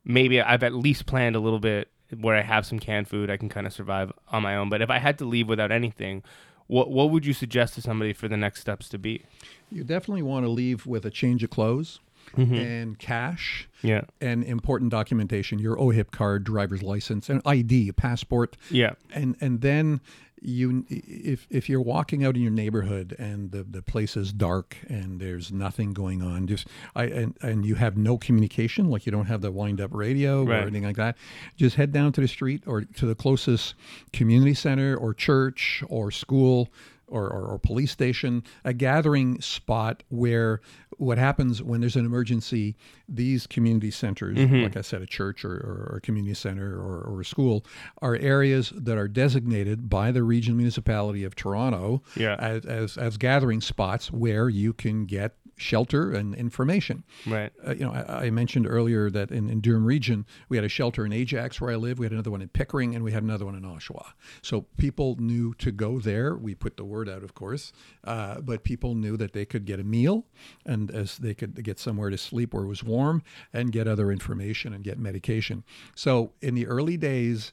[0.05, 1.89] maybe I've at least planned a little bit
[2.21, 3.31] where I have some canned food.
[3.31, 4.69] I can kind of survive on my own.
[4.69, 6.25] But if I had to leave without anything,
[6.67, 9.23] what what would you suggest to somebody for the next steps to be?
[9.71, 12.01] You definitely want to leave with a change of clothes
[12.37, 12.55] Mm-hmm.
[12.55, 14.03] and cash Yeah.
[14.21, 18.57] and important documentation, your OHIP card, driver's license, and ID, passport.
[18.71, 18.93] Yeah.
[19.13, 20.01] And and then
[20.43, 24.75] you if if you're walking out in your neighborhood and the, the place is dark
[24.89, 26.67] and there's nothing going on, just
[26.97, 30.45] I and, and you have no communication, like you don't have the wind up radio
[30.45, 30.61] Right.
[30.61, 31.17] or anything like that,
[31.57, 33.75] just head down to the street or to the closest
[34.15, 36.71] community center or church or school
[37.11, 40.61] or, or, or police station, a gathering spot where
[40.97, 42.77] what happens when there's an emergency,
[43.09, 44.63] these community centers, mm-hmm.
[44.63, 47.65] like I said, a church or, or, a community center or, or a school,
[48.01, 52.37] are areas that are designated by the regional municipality of Toronto Yeah.
[52.39, 57.05] as, as, as gathering spots where you can get shelter and information.
[57.27, 57.53] Right.
[57.67, 60.69] Uh, you know, I, I mentioned earlier that in, in Durham Region, we had a
[60.69, 61.99] shelter in Ajax where I live.
[61.99, 64.13] We had another one in Pickering, and we had another one in Oshawa.
[64.43, 66.37] So people knew to go there.
[66.37, 67.73] We put the word out, of course,
[68.05, 70.27] uh, but people knew that they could get a meal,
[70.65, 74.11] and as they could get somewhere to sleep where it was warm, and get other
[74.11, 75.65] information and get medication.
[75.95, 77.53] So in the early days,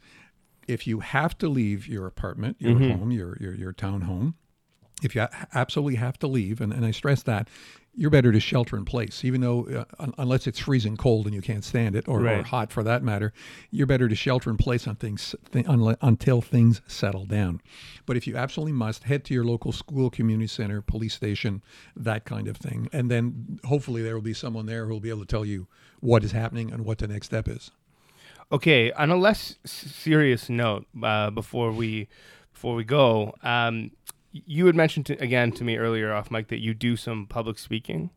[0.68, 4.36] if you have to leave your apartment, your home, your your your town home,
[5.02, 7.50] if you absolutely have to leave, and, and I stress that,
[8.00, 11.34] you're better to shelter in place, even though, uh, un- unless it's freezing cold and
[11.34, 13.34] you can't stand it, or, or hot for that matter,
[13.72, 17.60] you're better to shelter in place on things th- unle- until things settle down.
[18.06, 21.64] But if you absolutely must, head to your local school, community center, police station,
[21.96, 25.10] that kind of thing, and then hopefully there will be someone there who will be
[25.10, 25.66] able to tell you
[26.00, 27.72] what is happening and what the next step is.
[28.52, 32.08] Okay, on a less s- serious note, uh, before we
[32.54, 33.92] before we go, um,
[34.46, 37.58] you had mentioned to, again to me earlier off mic that you do some public
[37.58, 38.12] speaking.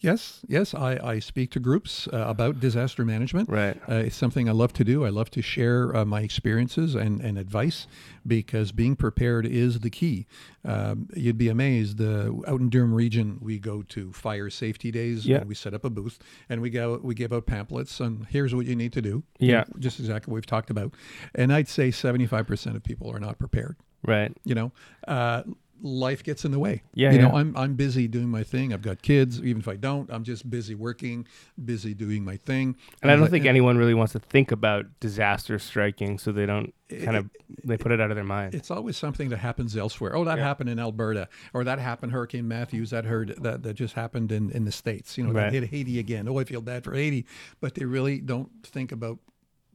[0.00, 3.48] Yes, yes, I, I speak to groups uh, about disaster management.
[3.48, 3.80] Right.
[3.88, 5.04] Uh, it's something I love to do.
[5.04, 7.86] I love to share uh, my experiences and, and advice
[8.26, 10.26] because being prepared is the key.
[10.64, 12.00] Um, you'd be amazed.
[12.00, 15.26] Uh, out in Durham region, we go to fire safety days.
[15.26, 15.38] Yeah.
[15.38, 18.54] And we set up a booth and we go we give out pamphlets and here's
[18.54, 19.22] what you need to do.
[19.38, 19.64] Yeah.
[19.78, 20.94] Just exactly what we've talked about.
[21.34, 23.76] And I'd say 75% of people are not prepared.
[24.04, 24.36] Right.
[24.44, 24.72] You know,
[25.08, 25.42] uh,
[25.82, 26.82] life gets in the way.
[26.94, 27.34] Yeah, You know, yeah.
[27.34, 28.72] I'm I'm busy doing my thing.
[28.72, 29.38] I've got kids.
[29.40, 31.26] Even if I don't, I'm just busy working,
[31.62, 32.76] busy doing my thing.
[33.02, 36.72] And I don't think anyone really wants to think about disaster striking, so they don't
[37.04, 37.28] kind of
[37.64, 38.54] they put it out of their mind.
[38.54, 40.14] it's always something that happens elsewhere.
[40.16, 40.44] Oh, that Yeah.
[40.44, 42.90] happened in Alberta, or that happened Hurricane Matthews.
[42.90, 45.18] That heard that that just happened in in the states.
[45.18, 45.50] You know, Right.
[45.50, 46.28] that hit Haiti again.
[46.28, 47.26] Oh, I feel bad for Haiti,
[47.60, 49.18] but they really don't think about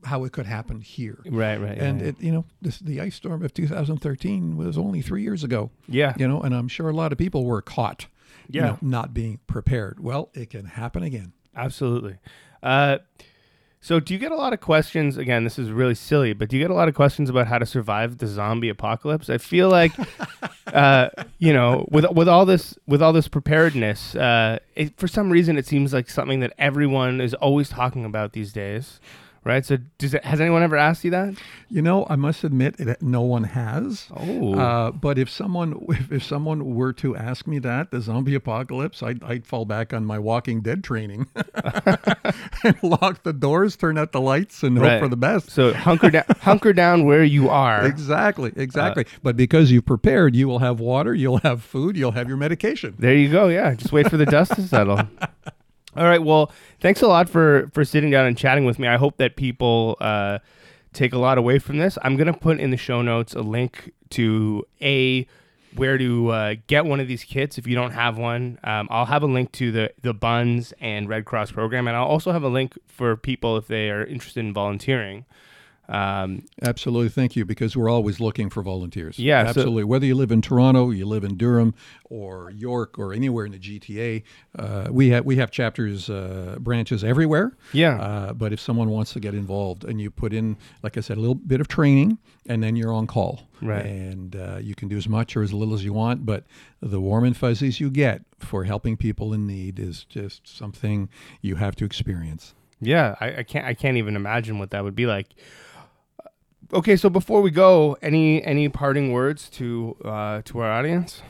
[0.03, 1.19] how it could happen here.
[1.25, 1.59] Right.
[1.59, 1.77] Right.
[1.77, 5.43] And yeah, it, you know, this, the ice storm of 2013 was only three years
[5.43, 5.71] ago.
[5.87, 6.13] yeah.
[6.17, 8.07] You know, and I'm sure a lot of people were caught.
[8.49, 8.67] you Yeah.
[8.67, 9.99] know, not being prepared.
[9.99, 11.33] Well, it can happen again.
[11.55, 12.15] Absolutely.
[12.63, 12.99] Uh,
[13.81, 15.15] so, do you get a lot of questions?
[15.15, 17.57] Again, this is really silly, but do you get a lot of questions about how
[17.59, 19.29] to survive the zombie apocalypse?
[19.29, 19.93] I feel like,
[20.67, 25.29] uh, you know, with with all this with all this preparedness, uh, it, for some
[25.29, 28.99] reason, it seems like something that everyone is always talking about these days,
[29.43, 29.65] right?
[29.65, 31.35] So, does it, has anyone ever asked you that?
[31.69, 34.07] You know, I must admit that no one has.
[34.15, 38.35] Oh, Uh, but if someone if, if someone were to ask me that, the zombie
[38.35, 41.27] apocalypse, I'd, I'd fall back on my Walking Dead training
[42.63, 44.93] and lock the doors, turn out the lights, and Right.
[44.93, 45.49] hope for the best.
[45.51, 47.85] so hunker down, hunker down where you are.
[47.85, 49.05] Exactly, Uh, exactly.
[49.23, 52.95] but because you've prepared, you will have water, you'll have food, you'll have your medication.
[52.97, 53.47] There you go.
[53.47, 54.99] Yeah, just wait for the dust to settle.
[55.99, 56.23] All right.
[56.23, 58.87] Well, thanks a lot for for sitting down and chatting with me.
[58.87, 60.39] I hope that people uh,
[60.93, 61.97] take a lot away from this.
[62.03, 65.27] I'm gonna put in the show notes a link to a
[65.75, 68.59] where to uh, get one of these kits if you don't have one.
[68.63, 72.05] Um, I'll have a link to the the Bunz and Red Cross program, and I'll
[72.05, 75.25] also have a link for people if they are interested in volunteering.
[75.89, 79.17] Um, Absolutely, thank you, because we're always looking for volunteers.
[79.17, 79.83] Yeah, so- absolutely.
[79.83, 81.73] Whether you live in Toronto, you live in Durham,
[82.05, 84.23] or York, or anywhere in the GTA,
[84.57, 87.57] uh, we have we have chapters uh, branches everywhere.
[87.73, 87.99] Yeah.
[87.99, 91.17] Uh, but if someone wants to get involved, and you put in, like I said,
[91.17, 93.47] a little bit of training, and then you're on call.
[93.61, 93.85] Right.
[93.85, 96.45] And uh, you can do as much or as little as you want, but
[96.81, 101.09] the warm and fuzzies you get for helping people in need is just something
[101.41, 102.53] you have to experience.
[102.81, 105.27] Yeah, I, I can't I can't even imagine what that would be like.
[106.71, 111.21] Okay, so before we go, any any parting words to uh, to our audience?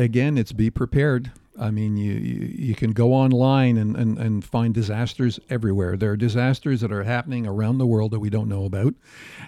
[0.00, 1.30] again, it's be prepared.
[1.58, 5.96] I mean, you, you, you can go online and, and, and find disasters everywhere.
[5.96, 8.94] There are disasters that are happening around the world that we don't know about.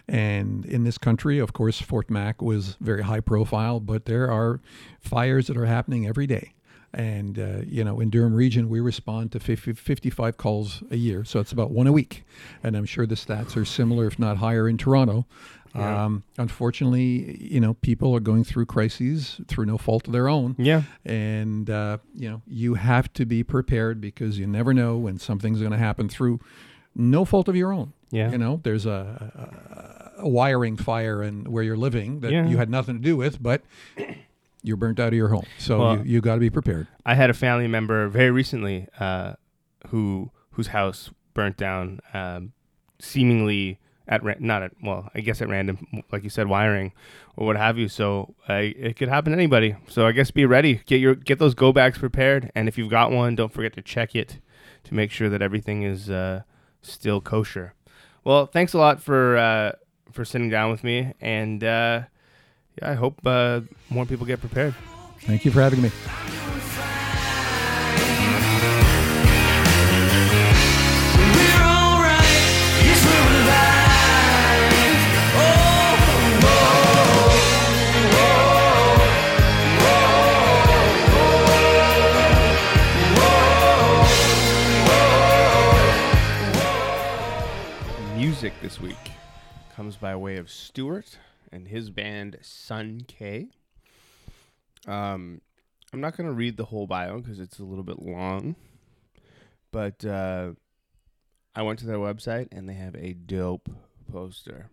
[0.06, 4.60] And in this country, of course, Fort Mac was very high profile, but there are
[5.00, 6.52] fires that are happening every day.
[6.94, 11.24] And, uh, you know, in Durham region, we respond to 50, 55 calls a year.
[11.24, 12.24] So it's about one a week.
[12.62, 15.24] And I'm sure the stats are similar, if not higher, in Toronto.
[15.74, 16.04] Yeah.
[16.04, 20.54] Um, unfortunately, you know, people are going through crises through no fault of their own.
[20.58, 20.82] Yeah.
[21.06, 25.60] And, uh, you know, you have to be prepared because you never know when something's
[25.60, 26.40] going to happen through
[26.94, 27.94] no fault of your own.
[28.10, 28.30] Yeah.
[28.32, 32.46] You know, there's a, a, a wiring fire and where you're living that Yeah.
[32.46, 33.62] you had nothing to do with, but
[34.62, 35.44] you're burnt out of your home.
[35.58, 36.86] So Well- you, you got to be prepared.
[37.04, 39.34] I had a family member very recently uh,
[39.88, 42.52] who whose house burnt down, um,
[43.00, 46.92] seemingly at ra- not at well, I guess at random, like you said, wiring
[47.36, 47.88] or what have you.
[47.88, 49.76] So uh, it could happen to anybody.
[49.88, 50.82] So I guess be ready.
[50.86, 53.82] Get your get those go bags prepared, and if you've got one, don't forget to
[53.82, 54.38] check it
[54.84, 56.42] to make sure that everything is uh,
[56.82, 57.74] still kosher.
[58.24, 59.72] Well, thanks a lot for uh,
[60.12, 62.02] for sitting down with me, and uh,
[62.80, 63.60] yeah, I hope uh,
[63.90, 64.74] more people get prepared.
[65.20, 65.90] Thank you for having me.
[71.34, 72.22] We're alright,
[72.84, 73.72] yes we're alive.
[88.16, 89.10] Music this week
[89.74, 91.18] comes by way of Stewart
[91.52, 93.48] and his band Sun K.
[94.86, 95.40] Um,
[95.92, 98.56] I'm not going to read the whole bio because it's a little bit long,
[99.70, 100.52] but uh,
[101.54, 103.68] I went to their website and they have a dope
[104.10, 104.70] poster,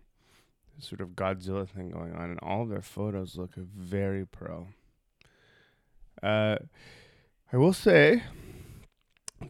[0.78, 4.68] sort of Godzilla thing going on, and all their photos look very pro.
[6.22, 6.56] Uh,
[7.52, 8.22] I will say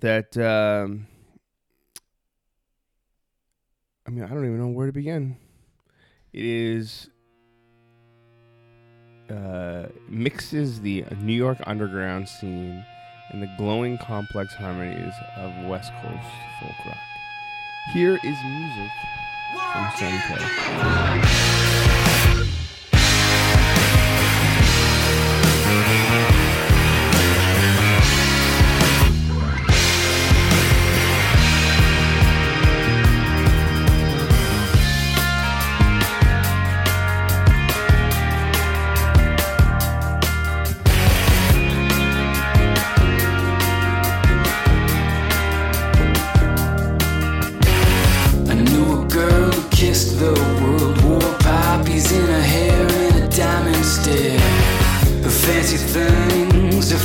[0.01, 0.37] that.
[0.37, 1.07] Um,
[4.07, 5.37] I mean, I don't even know where to begin.
[6.33, 7.11] It is
[9.31, 12.85] uh, mixes the New York underground scene
[13.31, 16.29] and the glowing complex harmonies of West Coast
[16.61, 16.99] folk rock.
[17.93, 18.91] Here is music
[19.73, 20.71] from Sunday.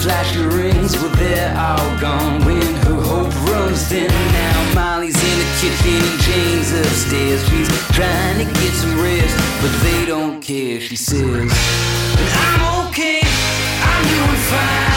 [0.06, 4.08] Flashy rings, well they're all gone when her hope runs thin.
[4.08, 7.42] Now Molly's in the kitchen and Jane's upstairs.
[7.50, 10.80] She's trying to get some rest, but they don't care.
[10.80, 11.52] She says,
[12.44, 14.95] I'm okay, I'm doing fine.